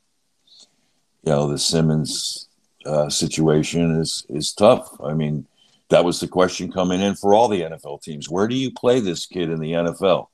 [1.26, 2.50] you know, the Simmons
[2.86, 4.90] uh, situation is is tough.
[5.04, 5.48] I mean,
[5.90, 8.30] that was the question coming in for all the NFL teams.
[8.30, 10.28] Where do you play this kid in the NFL?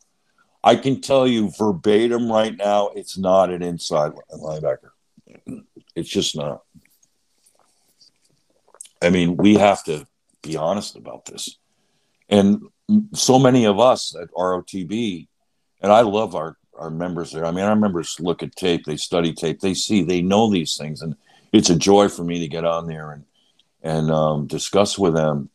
[0.64, 4.92] I can tell you verbatim right now, it's not an inside linebacker.
[5.96, 6.62] It's just not.
[9.02, 10.06] I mean, we have to
[10.44, 11.58] be honest about this.
[12.30, 12.62] And
[13.14, 15.28] so many of us at ROTB,
[15.82, 17.46] and I love our, our members there.
[17.46, 20.76] I mean, our members look at tape, they study tape, they see, they know these
[20.78, 21.02] things.
[21.02, 21.16] And
[21.52, 23.26] it's a joy for me to get on there and
[23.84, 25.50] and um, discuss with them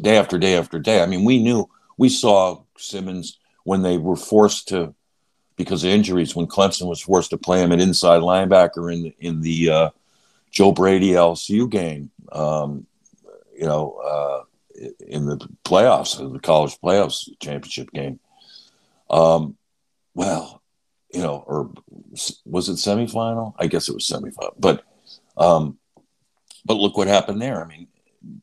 [0.00, 1.02] day after day after day.
[1.02, 4.94] I mean, we knew we saw Simmons when they were forced to
[5.56, 9.42] because of injuries when Clemson was forced to play him at inside linebacker in in
[9.42, 9.90] the uh,
[10.50, 12.10] Joe Brady LSU game.
[12.32, 12.86] Um,
[13.54, 14.44] you know, uh,
[15.06, 18.18] in the playoffs, the college playoffs championship game.
[19.10, 19.57] Um,
[20.18, 20.60] well,
[21.14, 21.70] you know, or
[22.44, 23.54] was it semifinal?
[23.56, 24.54] I guess it was semifinal.
[24.58, 24.82] But
[25.36, 25.78] um,
[26.64, 27.62] but look what happened there.
[27.62, 27.86] I mean,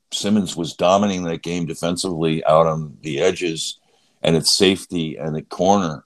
[0.10, 3.82] Simmons was dominating that game defensively out on the edges
[4.24, 6.06] and at safety and at corner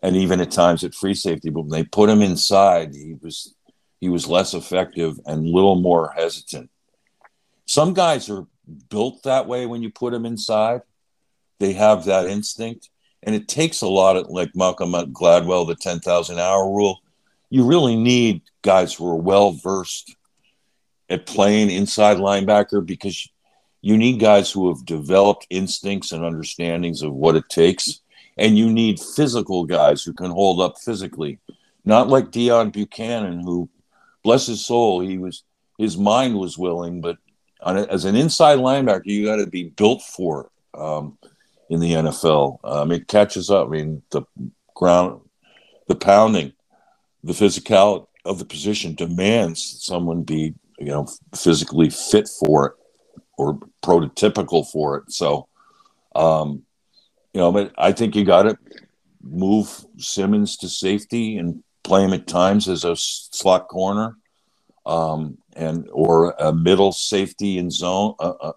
[0.00, 1.50] and even at times at free safety.
[1.50, 3.52] But when they put him inside, he was
[4.00, 6.70] he was less effective and a little more hesitant.
[7.66, 8.46] Some guys are
[8.90, 10.82] built that way when you put them inside.
[11.58, 12.90] They have that instinct.
[13.24, 17.00] And it takes a lot of like Malcolm Gladwell, the 10,000 hour rule.
[17.50, 20.14] You really need guys who are well versed
[21.08, 23.28] at playing inside linebacker because
[23.80, 28.00] you need guys who have developed instincts and understandings of what it takes.
[28.36, 31.38] And you need physical guys who can hold up physically,
[31.84, 33.68] not like Deone Bucannon, who,
[34.22, 35.44] bless his soul, he was
[35.78, 37.18] his mind was willing, but
[37.60, 41.18] a, as an inside linebacker, you got to be built for it um,
[41.74, 42.58] in the NFL.
[42.64, 43.68] Um, it catches up.
[43.68, 44.22] I mean, the
[44.74, 45.20] ground,
[45.88, 46.52] the pounding,
[47.22, 52.72] the physicality of the position demands someone be you know physically fit for it
[53.36, 55.12] or prototypical for it.
[55.12, 55.48] So,
[56.14, 56.62] um,
[57.32, 58.56] you know, but I think you got to
[59.22, 64.16] move Simmons to safety and play him at times as a slot corner,
[64.86, 68.52] um, and or a middle safety in zone uh, uh,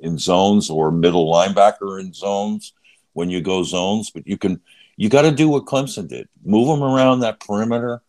[0.00, 2.72] in zones or middle linebacker in zones
[3.12, 4.10] when you go zones.
[4.10, 4.60] But you can
[4.96, 8.02] you got to do what Clemson did: move them around that perimeter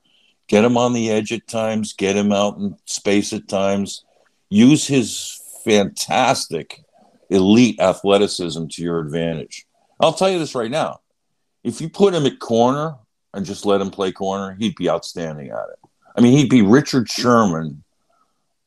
[0.48, 4.04] get him on the edge at times, get him out in space at times,
[4.50, 6.84] use his fantastic
[7.30, 9.66] elite athleticism to your advantage.
[10.00, 11.02] I'll tell you this right now.
[11.64, 12.96] If you put him at corner
[13.34, 15.80] and just let him play corner, he'd be outstanding at it.
[16.16, 17.84] I mean, he'd be Richard Sherman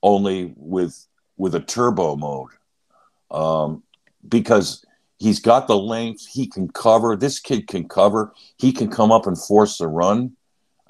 [0.02, 1.06] only with
[1.36, 2.50] with a turbo mode.
[3.30, 3.82] Um,
[4.28, 4.84] because
[5.18, 7.16] he's got the length, he can cover.
[7.16, 8.32] This kid can cover.
[8.56, 10.36] He can come up and force the run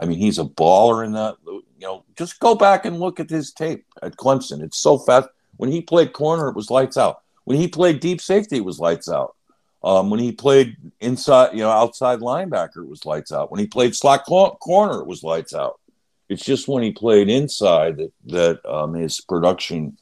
[0.00, 1.36] I mean, he's a baller in that.
[1.44, 4.62] You know, just go back and look at his tape at Clemson.
[4.62, 5.28] It's so fast.
[5.56, 7.20] When he played corner, it was lights out.
[7.44, 9.36] When he played deep safety, it was lights out.
[9.82, 13.50] Um, when he played inside, you know, outside linebacker, it was lights out.
[13.50, 15.80] When he played slot corner, it was lights out.
[16.28, 19.98] It's just when he played inside that that um, his production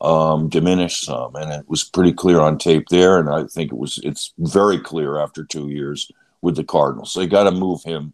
[0.00, 3.18] um, diminished some, and it was pretty clear on tape there.
[3.18, 6.10] And I think it was it's very clear after two years
[6.42, 7.14] with the Cardinals.
[7.14, 8.12] They got to move him,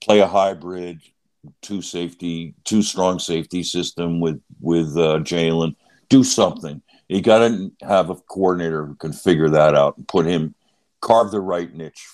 [0.00, 1.00] play a hybrid,
[1.62, 5.76] two safety, two strong safety system with with uh, Jalen.
[6.08, 6.82] Do something.
[7.08, 10.54] You got to have a coordinator who can figure that out and put him
[11.00, 12.06] carve the right niche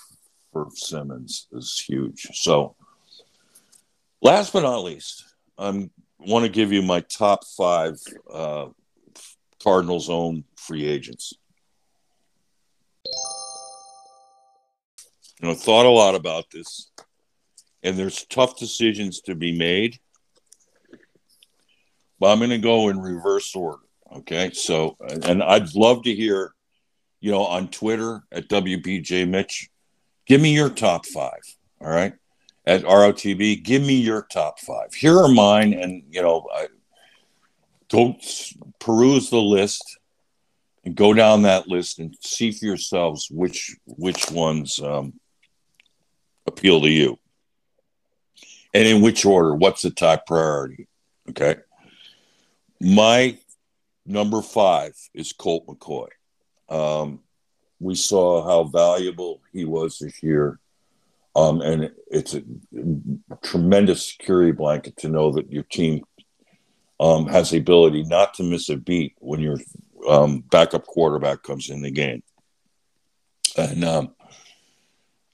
[0.51, 2.27] for Simmons is huge.
[2.33, 2.75] So,
[4.21, 5.23] last but not least,
[5.57, 5.89] I
[6.19, 7.95] want to give you my top five
[8.31, 8.67] uh,
[9.63, 11.33] Cardinals' own free agents.
[15.41, 16.91] You know, thought a lot about this,
[17.81, 19.99] and there's tough decisions to be made.
[22.19, 23.79] But I'm going to go in reverse order.
[24.17, 26.53] Okay, so and I'd love to hear,
[27.21, 29.69] you know, on Twitter at WBJ Mitch,
[30.27, 31.41] give me your top five.
[31.79, 32.13] All right,
[32.65, 34.93] at ROTB, give me your top five.
[34.93, 36.67] Here are mine, and you know, I,
[37.91, 38.23] don't
[38.79, 39.99] peruse the list
[40.83, 45.13] and go down that list and see for yourselves which which ones um,
[46.47, 47.19] appeal to you.
[48.73, 49.53] And in which order?
[49.53, 50.87] What's the top priority?
[51.29, 51.57] Okay.
[52.79, 53.37] My
[54.05, 56.07] number five is colt mccoy.
[56.69, 57.19] Um,
[57.79, 60.59] we saw how valuable he was this year.
[61.35, 62.43] Um, and it's a
[63.43, 66.03] tremendous security blanket to know that your team
[67.01, 69.57] um, has the ability not to miss a beat when your
[70.07, 72.21] um, backup quarterback comes in the game.
[73.57, 74.15] And um,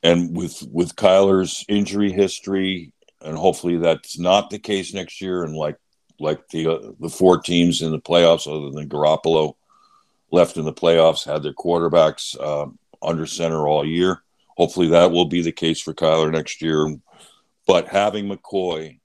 [0.01, 5.43] and with with Kyler's injury history, and hopefully that's not the case next year.
[5.43, 5.78] And like
[6.20, 9.55] like the uh, the four teams in the playoffs, other than Garoppolo,
[10.32, 12.68] left in the playoffs, had their quarterbacks uh,
[13.01, 14.24] under center all year.
[14.55, 16.97] Hopefully that will be the case for Kyler next year.
[17.68, 18.99] But having McCoy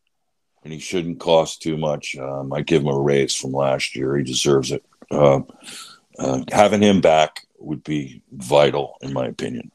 [0.65, 2.17] and he shouldn't cost too much.
[2.17, 4.17] Um, I give him a raise from last year.
[4.17, 4.85] He deserves it.
[5.11, 5.41] Uh,
[6.19, 9.71] uh, having him back would be vital, in my opinion.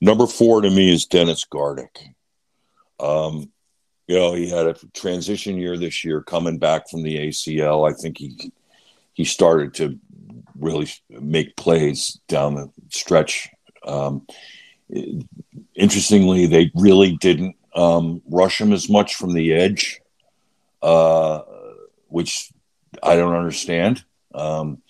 [0.00, 2.14] Number four to me is Dennis Gardeck.
[2.98, 3.50] Um,
[4.08, 7.88] you know, he had a transition year this year, coming back from the ACL.
[7.88, 8.52] I think he
[9.14, 9.98] he started to
[10.58, 13.48] really make plays down the stretch.
[13.84, 14.26] Um,
[15.74, 20.00] interestingly, they really didn't um, rush him as much from the edge,
[20.82, 21.40] uh,
[22.08, 22.50] which
[23.02, 24.04] I don't understand.
[24.34, 24.82] Um,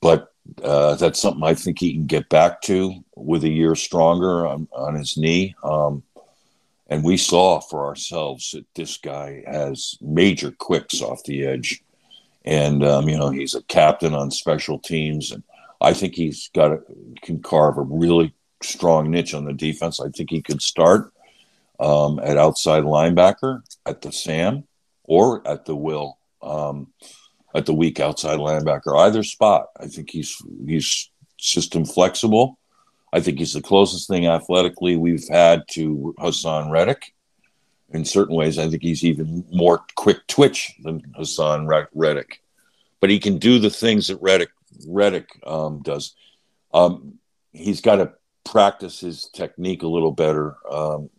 [0.00, 4.46] but uh, that's something I think he can get back to with a year stronger
[4.46, 5.54] on, on his knee.
[5.62, 6.02] Um,
[6.88, 11.82] and we saw for ourselves that this guy has major quicks off the edge.
[12.44, 15.30] And, um, you know, he's a captain on special teams.
[15.30, 15.44] And
[15.80, 16.82] I think he's got a,
[17.22, 20.00] can carve a really strong niche on the defense.
[20.00, 21.12] I think he could start
[21.80, 24.64] um, at outside linebacker at the Sam
[25.04, 26.88] or at the Will um,
[27.54, 29.66] at the weak outside linebacker, either spot.
[29.78, 32.58] I think he's he's system flexible.
[33.12, 37.14] I think he's the closest thing athletically we've had to Haason Reddick.
[37.92, 42.40] In certain ways, I think he's even more quick twitch than Haason Reddick,
[43.00, 44.50] but he can do the things that Reddick
[44.86, 46.14] Reddick um, does.
[46.72, 47.18] Um,
[47.52, 48.12] he's got to
[48.44, 50.56] practice his technique a little better.
[50.70, 51.10] Um,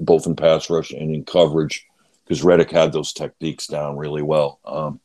[0.00, 1.86] both in pass rush and in coverage,
[2.24, 4.60] because Reddick had those techniques down really well.
[4.64, 5.00] Um,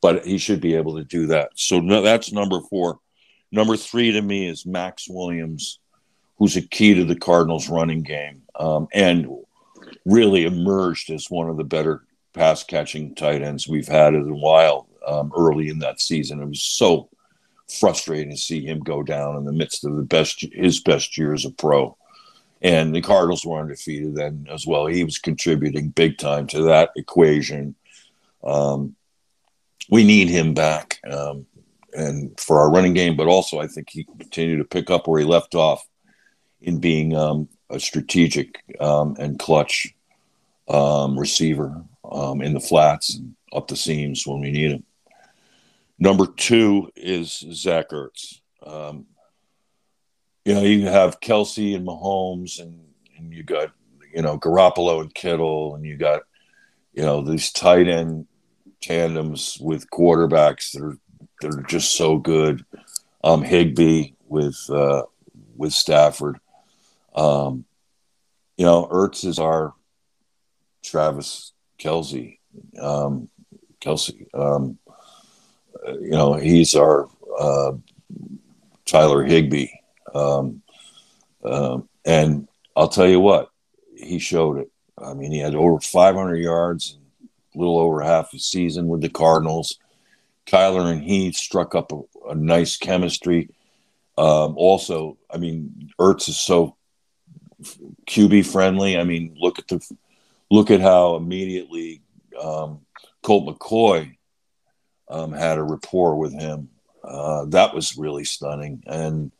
[0.00, 1.50] but he should be able to do that.
[1.54, 3.00] So no, that's number four.
[3.50, 5.80] Number three to me is Maxx Williams,
[6.38, 9.28] who's a key to the Cardinals' running game um, and
[10.04, 14.34] really emerged as one of the better pass catching tight ends we've had in a
[14.34, 16.40] while um, early in that season.
[16.40, 17.08] It was so
[17.68, 21.44] frustrating to see him go down in the midst of the best his best years
[21.44, 21.97] of pro
[22.60, 24.86] and the Cardinals were undefeated then as well.
[24.86, 27.74] He was contributing big time to that equation.
[28.42, 28.96] Um,
[29.90, 31.46] we need him back, um,
[31.94, 35.06] and for our running game, but also I think he can continue to pick up
[35.06, 35.86] where he left off
[36.60, 39.94] in being um, a strategic um, and clutch
[40.68, 44.84] um, receiver um, in the flats and up the seams when we need him.
[45.98, 48.40] Number two is Zach Ertz.
[50.48, 52.80] You know, you have Kelce and Mahomes, and,
[53.18, 53.70] and you got,
[54.14, 56.22] you know, Garoppolo and Kittle, and you got,
[56.94, 58.26] you know, these tight end
[58.80, 60.96] tandems with quarterbacks that are
[61.42, 62.64] that are just so good.
[63.22, 65.02] Um, Higbee with uh,
[65.54, 66.40] with Stafford.
[67.14, 67.66] Um,
[68.56, 69.74] you know, Ertz is our
[70.82, 72.38] Travis Kelce.
[72.80, 73.28] Um,
[73.82, 74.78] Kelce, um,
[75.86, 77.06] you know, he's our
[77.38, 77.72] uh,
[78.86, 79.72] Tyler Higbee.
[80.14, 80.62] Um,
[81.44, 83.50] um, and I'll tell you what,
[83.96, 84.70] he showed it.
[84.96, 86.98] I mean, he had over 500 yards,
[87.54, 89.78] a little over half a season with the Cardinals.
[90.46, 92.00] Kyler and he struck up a,
[92.30, 93.50] a nice chemistry.
[94.16, 96.76] Um, also, I mean, Ertz is so
[98.06, 98.98] QB friendly.
[98.98, 99.80] I mean, look at the
[100.50, 102.02] look at how immediately
[102.42, 102.80] um,
[103.22, 104.16] Colt McCoy
[105.08, 106.70] um, had a rapport with him.
[107.04, 109.30] Uh, that was really stunning, and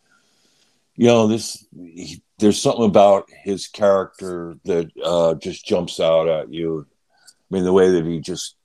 [0.99, 6.53] you know, this he, there's something about his character that uh, just jumps out at
[6.53, 6.87] you.
[6.91, 8.57] I mean, the way that he just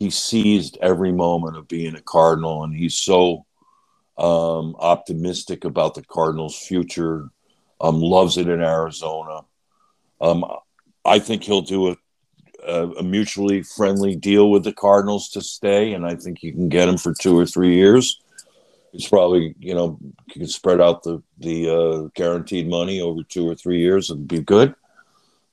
[0.00, 3.46] he seized every moment of being a Cardinal, and he's so
[4.18, 7.30] um, optimistic about the Cardinals' future.
[7.80, 9.42] Um, loves it in Arizona.
[10.20, 10.44] Um,
[11.04, 11.96] I think he'll do a,
[12.66, 16.88] a, mutually friendly deal with the Cardinals to stay, and I think you can get
[16.88, 18.20] him for two or three years.
[18.92, 23.48] It's probably you know you can spread out the the uh, guaranteed money over two
[23.48, 24.74] or three years and be good.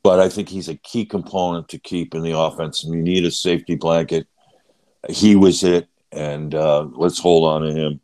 [0.04, 3.26] But I think he's a key component to keep in the offense, and you need
[3.26, 4.28] a safety blanket.
[5.10, 8.00] He was it, and uh, let's hold on to him.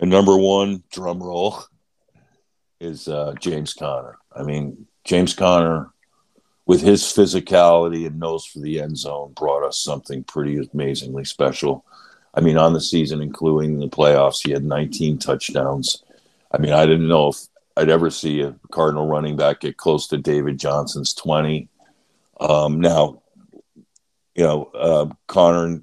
[0.00, 1.62] And number one, drum roll,
[2.80, 4.18] is uh, James Conner.
[4.34, 5.90] I mean, James Conner,
[6.66, 11.84] with his physicality and nose for the end zone, brought us something pretty amazingly special.
[12.34, 16.04] I mean, on the season, including the playoffs, he had 19 touchdowns.
[16.52, 17.36] I mean, I didn't know if
[17.76, 21.68] I'd ever see a Cardinal running back get close to David Johnson's 20.
[22.40, 23.22] Um, now,
[24.34, 25.82] you know, uh, Conner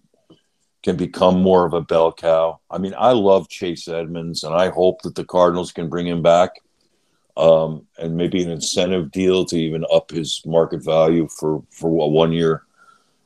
[0.83, 2.59] can become more of a bell cow.
[2.71, 6.21] I mean, I love Chase Edmonds, and I hope that the Cardinals can bring him
[6.21, 6.51] back,
[7.35, 12.07] um, and maybe an incentive deal to even up his market value for for a
[12.07, 12.63] one year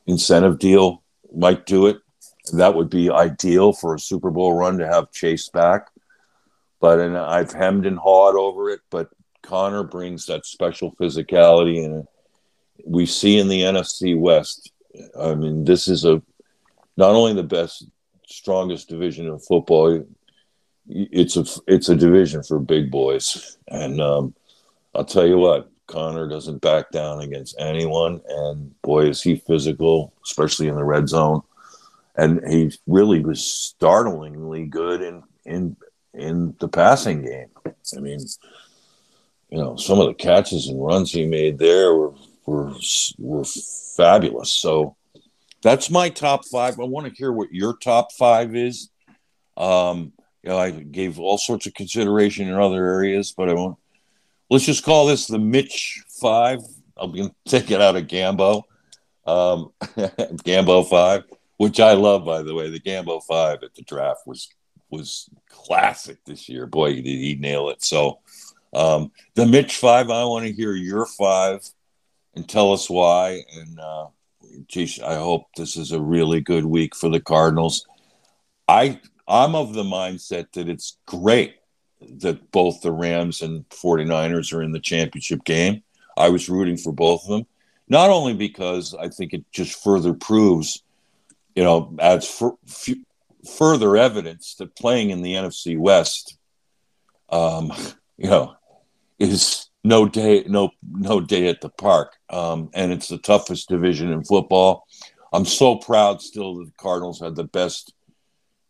[0.06, 1.02] incentive deal
[1.34, 2.01] might do it.
[2.52, 5.88] That would be ideal for a Super Bowl run to have Chase back.
[6.80, 9.10] But and I've hemmed and hawed over it, but
[9.42, 12.06] Conner brings that special physicality, and
[12.84, 14.72] we see in the NFC West.
[15.18, 16.20] I mean, this is a
[16.96, 17.86] not only the best,
[18.26, 20.04] strongest division in football.
[20.88, 24.34] It's a it's a division for big boys, and um,
[24.94, 30.12] I'll tell you what, Conner doesn't back down against anyone, and boy is he physical,
[30.24, 31.42] especially in the red zone.
[32.14, 35.76] And he really was startlingly good in in
[36.14, 37.48] in the passing game.
[37.96, 38.20] I mean,
[39.50, 42.12] you know, some of the catches and runs he made there were
[42.46, 42.74] were
[43.18, 44.50] were fabulous.
[44.50, 44.96] So
[45.62, 46.78] that's my top five.
[46.78, 48.90] I want to hear what your top five is.
[49.56, 53.78] Um, you know, I gave all sorts of consideration in other areas, but I won't.
[54.50, 56.58] Let's just call this the Mitch Five.
[56.96, 58.64] I'm going to take it out of Gambo.
[59.24, 61.24] Um, Gambo Five,
[61.62, 62.70] which I love, by the way.
[62.70, 64.48] The Gambo Five at the draft was
[64.90, 66.66] was classic this year.
[66.66, 67.84] Boy, did he nail it!
[67.84, 68.18] So,
[68.74, 70.10] um, the Mitch Five.
[70.10, 71.60] I want to hear your five
[72.34, 73.44] and tell us why.
[73.56, 74.06] And uh,
[74.66, 77.86] geez, I hope this is a really good week for the Cardinals.
[78.66, 81.54] I I'm of the mindset that it's great
[82.00, 85.84] that both the Rams and 49ers are in the championship game.
[86.16, 87.46] I was rooting for both of them,
[87.86, 90.82] not only because I think it just further proves,
[91.54, 92.96] you know, adds for, f-
[93.56, 96.38] further evidence that playing in the NFC West,
[97.28, 97.72] um,
[98.16, 98.54] you know,
[99.18, 104.12] is no day, no no day at the park, um, and it's the toughest division
[104.12, 104.86] in football.
[105.32, 107.94] I'm so proud still that the Cardinals had the best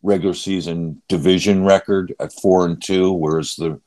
[0.01, 3.79] regular season division record at four and two, whereas the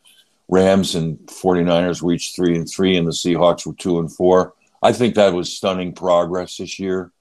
[0.49, 4.55] Rams and 49ers reached three and three, and the Seahawks were two and four.
[4.83, 7.13] I think that was stunning progress this year,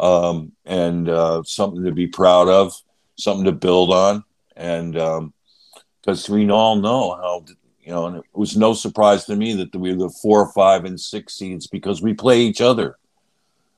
[0.00, 2.74] um, and uh, something to be proud of,
[3.16, 4.24] something to build on,
[4.56, 7.44] and because um, we all know how
[7.88, 10.84] you know, and it was no surprise to me that we were the four, five,
[10.84, 12.98] and six seeds because we play each other.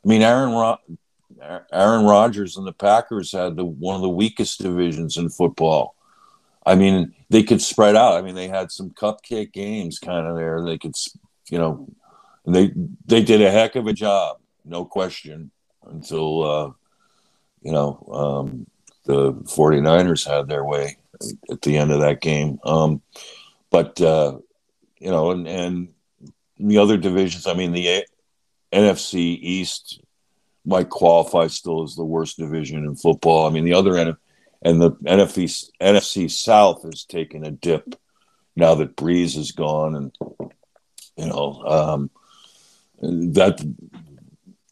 [0.05, 0.79] I mean, Aaron Ro-
[1.73, 5.95] Aaron Rodgers and the Packers had the one of the weakest divisions in football.
[6.67, 8.15] I mean, they could spread out.
[8.15, 10.65] I mean, they had some cupcake games kind of there.
[10.65, 10.95] They could,
[11.49, 11.89] you know,
[12.45, 12.73] they
[13.07, 15.51] they did a heck of a job, no question,
[15.85, 16.71] until uh,
[17.63, 18.67] you know um,
[19.05, 20.97] the 49ers had their way
[21.51, 22.59] at the end of that game.
[22.65, 23.03] Um,
[23.71, 24.39] but uh,
[24.99, 25.89] you know, and and
[26.59, 27.47] the other divisions.
[27.47, 28.07] I mean, the A-
[28.73, 30.01] NFC East
[30.65, 33.47] might qualify still as the worst division in football.
[33.47, 34.17] I mean, the other end
[34.63, 37.95] and the NFC NFC South has taken a dip
[38.57, 40.19] now that Brees is gone, and
[41.17, 42.11] you know um,
[43.01, 43.59] that,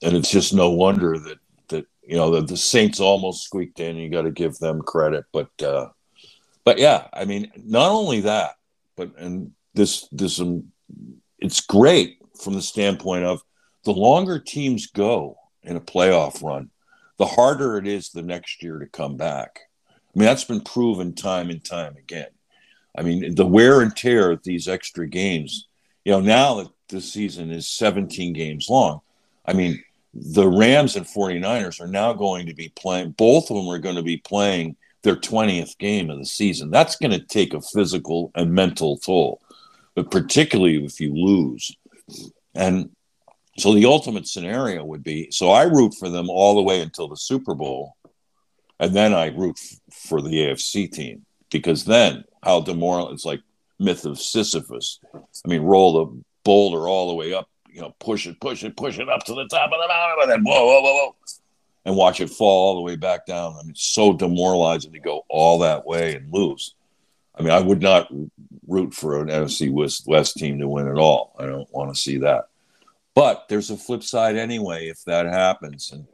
[0.02, 1.38] and it's just no wonder that
[1.68, 3.96] that you know that the Saints almost squeaked in.
[3.96, 5.88] You got to give them credit, but uh,
[6.64, 8.52] but yeah, I mean, not only that,
[8.96, 10.72] but and this this um,
[11.38, 13.40] it's great from the standpoint of
[13.84, 16.70] the longer teams go in a playoff run,
[17.16, 19.60] the harder it is the next year to come back.
[19.90, 22.28] I mean, that's been proven time and time again.
[22.96, 25.68] I mean, the wear and tear of these extra games,
[26.04, 29.00] you know, now that the season is 17 games long,
[29.44, 29.82] I mean,
[30.14, 33.96] the Rams and 49ers are now going to be playing, both of them are going
[33.96, 36.70] to be playing their 20th game of the season.
[36.70, 39.40] That's going to take a physical and mental toll,
[39.94, 41.76] but particularly if you lose.
[42.54, 42.90] And
[43.58, 47.08] so the ultimate scenario would be so I root for them all the way until
[47.08, 47.96] the Super Bowl,
[48.80, 53.42] and then I root f- for the AFC team because then how demoralizing it's like
[53.78, 55.00] myth of Sisyphus.
[55.14, 57.48] I mean, roll the boulder all the way up,
[57.78, 60.18] you know, push it, push it, push it up to the top of the mountain,
[60.22, 61.14] and then whoa, whoa, whoa, whoa,
[61.84, 63.54] and watch it fall all the way back down.
[63.54, 66.74] I mean, it's so demoralizing to go all that way and lose.
[67.36, 68.12] I mean, I would not
[68.66, 71.36] root for an NFC West, West team to win at all.
[71.38, 72.48] I don't want to see that.
[73.14, 75.92] But there's a flip side anyway if that happens.
[75.92, 76.08] And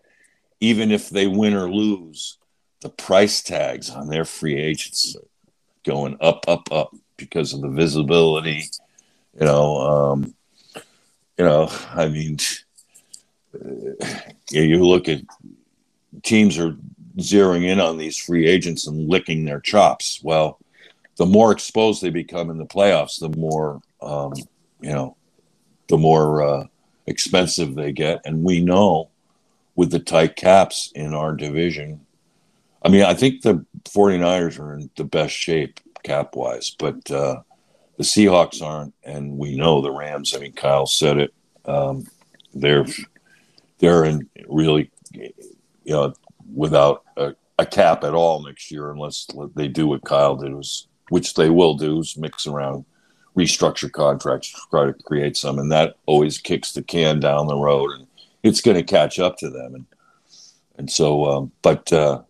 [0.60, 2.36] even if they win or lose,
[2.82, 5.16] the price tags on their free agents
[5.82, 8.64] going up, up, up because of the visibility.
[9.40, 10.34] You know, um,
[11.38, 12.38] you know, I mean,
[13.54, 14.18] uh,
[14.50, 15.20] you look at
[16.22, 16.76] teams are
[17.18, 20.20] zeroing in on these free agents and licking their chops.
[20.22, 20.58] Well,
[21.16, 24.34] the more exposed they become in the playoffs, the more um,
[24.80, 25.16] you know,
[25.88, 26.66] the more uh,
[27.06, 28.20] expensive they get.
[28.24, 29.10] And we know
[29.74, 32.04] with the tight caps in our division,
[32.84, 37.40] I mean, I think the 49ers are in the best shape cap wise, but uh,
[37.96, 40.34] the Seahawks aren't, and we know the Rams.
[40.34, 41.34] I mean, Kyle said it.
[41.64, 42.06] Um,
[42.52, 42.86] they're
[43.78, 45.32] they're in really, you
[45.86, 46.14] know,
[46.52, 50.52] without a, a, cap at all next year, unless they do what Kyle did,
[51.08, 52.84] which they will do, is mix around,
[53.36, 57.90] restructure contracts, try to create some, and that always kicks the can down the road,
[57.92, 58.06] and
[58.42, 59.86] it's going to catch up to them, and
[60.76, 62.22] and so, um, but uh,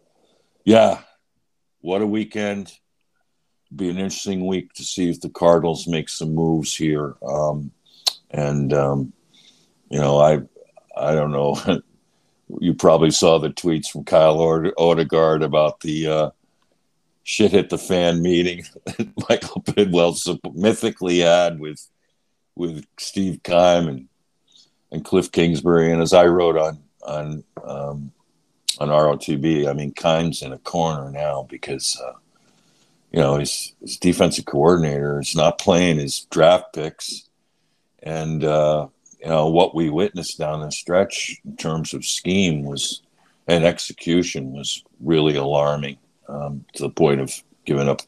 [0.64, 1.00] yeah,
[1.80, 2.78] what a weekend!
[3.74, 7.72] Be an interesting week to see if the Cardinals make some moves here, um,
[8.30, 9.12] and um,
[9.90, 10.42] you know, I
[10.96, 11.60] I don't know.
[12.60, 16.30] you probably saw the tweets from Kyle Odegard about the uh,
[17.24, 21.88] shit hit the fan meeting that Michael Bidwill mythically had with
[22.54, 24.08] with Steve Keim and
[24.92, 28.12] and Kliff Kingsbury, and as I wrote on on um,
[28.78, 32.12] on ROTB, I mean Keim's in a corner now because uh,
[33.14, 37.28] you know his, his defensive coordinator is not playing his draft picks,
[38.02, 38.88] and uh,
[39.20, 43.02] you know what we witnessed down the stretch in terms of scheme was
[43.46, 45.96] and execution was really alarming
[46.28, 47.32] um, to the point of
[47.64, 48.02] giving up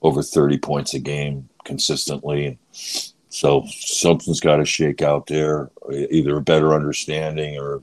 [0.00, 2.58] over 30 points a game consistently.
[2.72, 7.82] So something's got to shake out there, either a better understanding or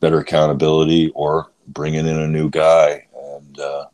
[0.00, 3.06] better accountability, or bringing in a new guy.
[3.14, 3.86] And uh,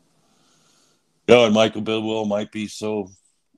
[1.27, 3.09] know, and Michael Bidwill might be so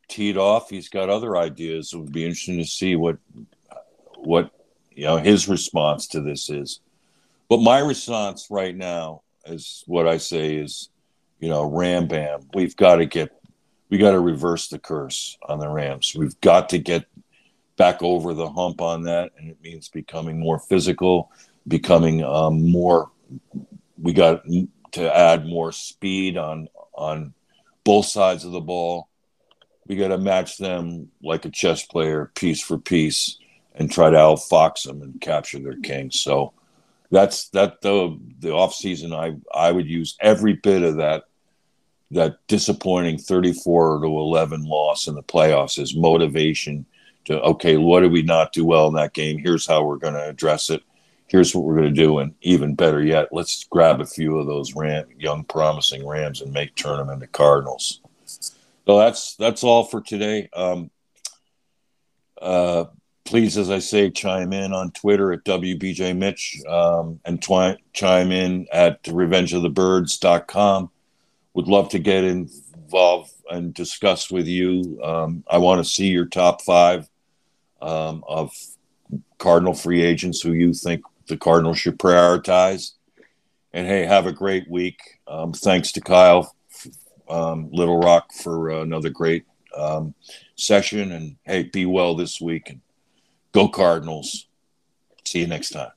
[0.08, 0.70] teed off.
[0.70, 1.94] He's got other ideas.
[1.94, 3.18] It would be interesting to see what
[4.18, 4.52] what
[4.92, 6.80] you know his response to this is.
[7.50, 10.90] But my response right now is what I say is,
[11.40, 12.42] you know, Ram Bam.
[12.54, 13.30] We've got to get,
[13.90, 16.16] we got to reverse the curse on the Rams.
[16.18, 17.06] We've got to get
[17.78, 21.32] back over the hump on that, and it means becoming more physical,
[21.68, 23.12] becoming um, more.
[24.02, 24.44] We got
[24.94, 27.34] to add more speed on on
[27.86, 29.08] both sides of the ball.
[29.88, 33.38] We got to match them like a chess player, piece for piece
[33.76, 36.12] and try to outfox them and capture their king.
[36.12, 36.54] So
[37.12, 41.26] that's that the the off season I I would use every bit of that
[42.12, 46.86] that disappointing 34 to 11 loss in the playoffs as motivation
[47.26, 50.14] to okay what did we not do well in that game here's how we're going
[50.14, 50.84] to address it
[51.28, 54.48] here's what we're going to do and even better yet let's grab a few of
[54.48, 59.84] those ram, young promising rams and make turn them into cardinals so that's that's all
[59.84, 60.90] for today um,
[62.42, 62.86] uh,
[63.26, 68.32] please, as I say, chime in on Twitter at WBJ Mitch um, and twi- chime
[68.32, 70.92] in at revengeofthebirds.com.
[71.56, 75.02] Would love to get involved and discuss with you.
[75.04, 77.10] Um, I want to see your top five
[77.82, 78.52] um, of
[79.38, 82.92] Cardinal free agents who you think the Cardinals should prioritize.
[83.74, 85.00] And hey, have a great week.
[85.28, 86.56] Um, thanks to Kyle
[87.28, 89.46] um, Little Rock for uh, another great
[89.76, 90.14] um,
[90.56, 91.12] session.
[91.12, 92.70] And hey, be well this week.
[92.70, 92.82] And
[93.52, 94.48] Go Cardinals.
[95.26, 95.92] See you next time.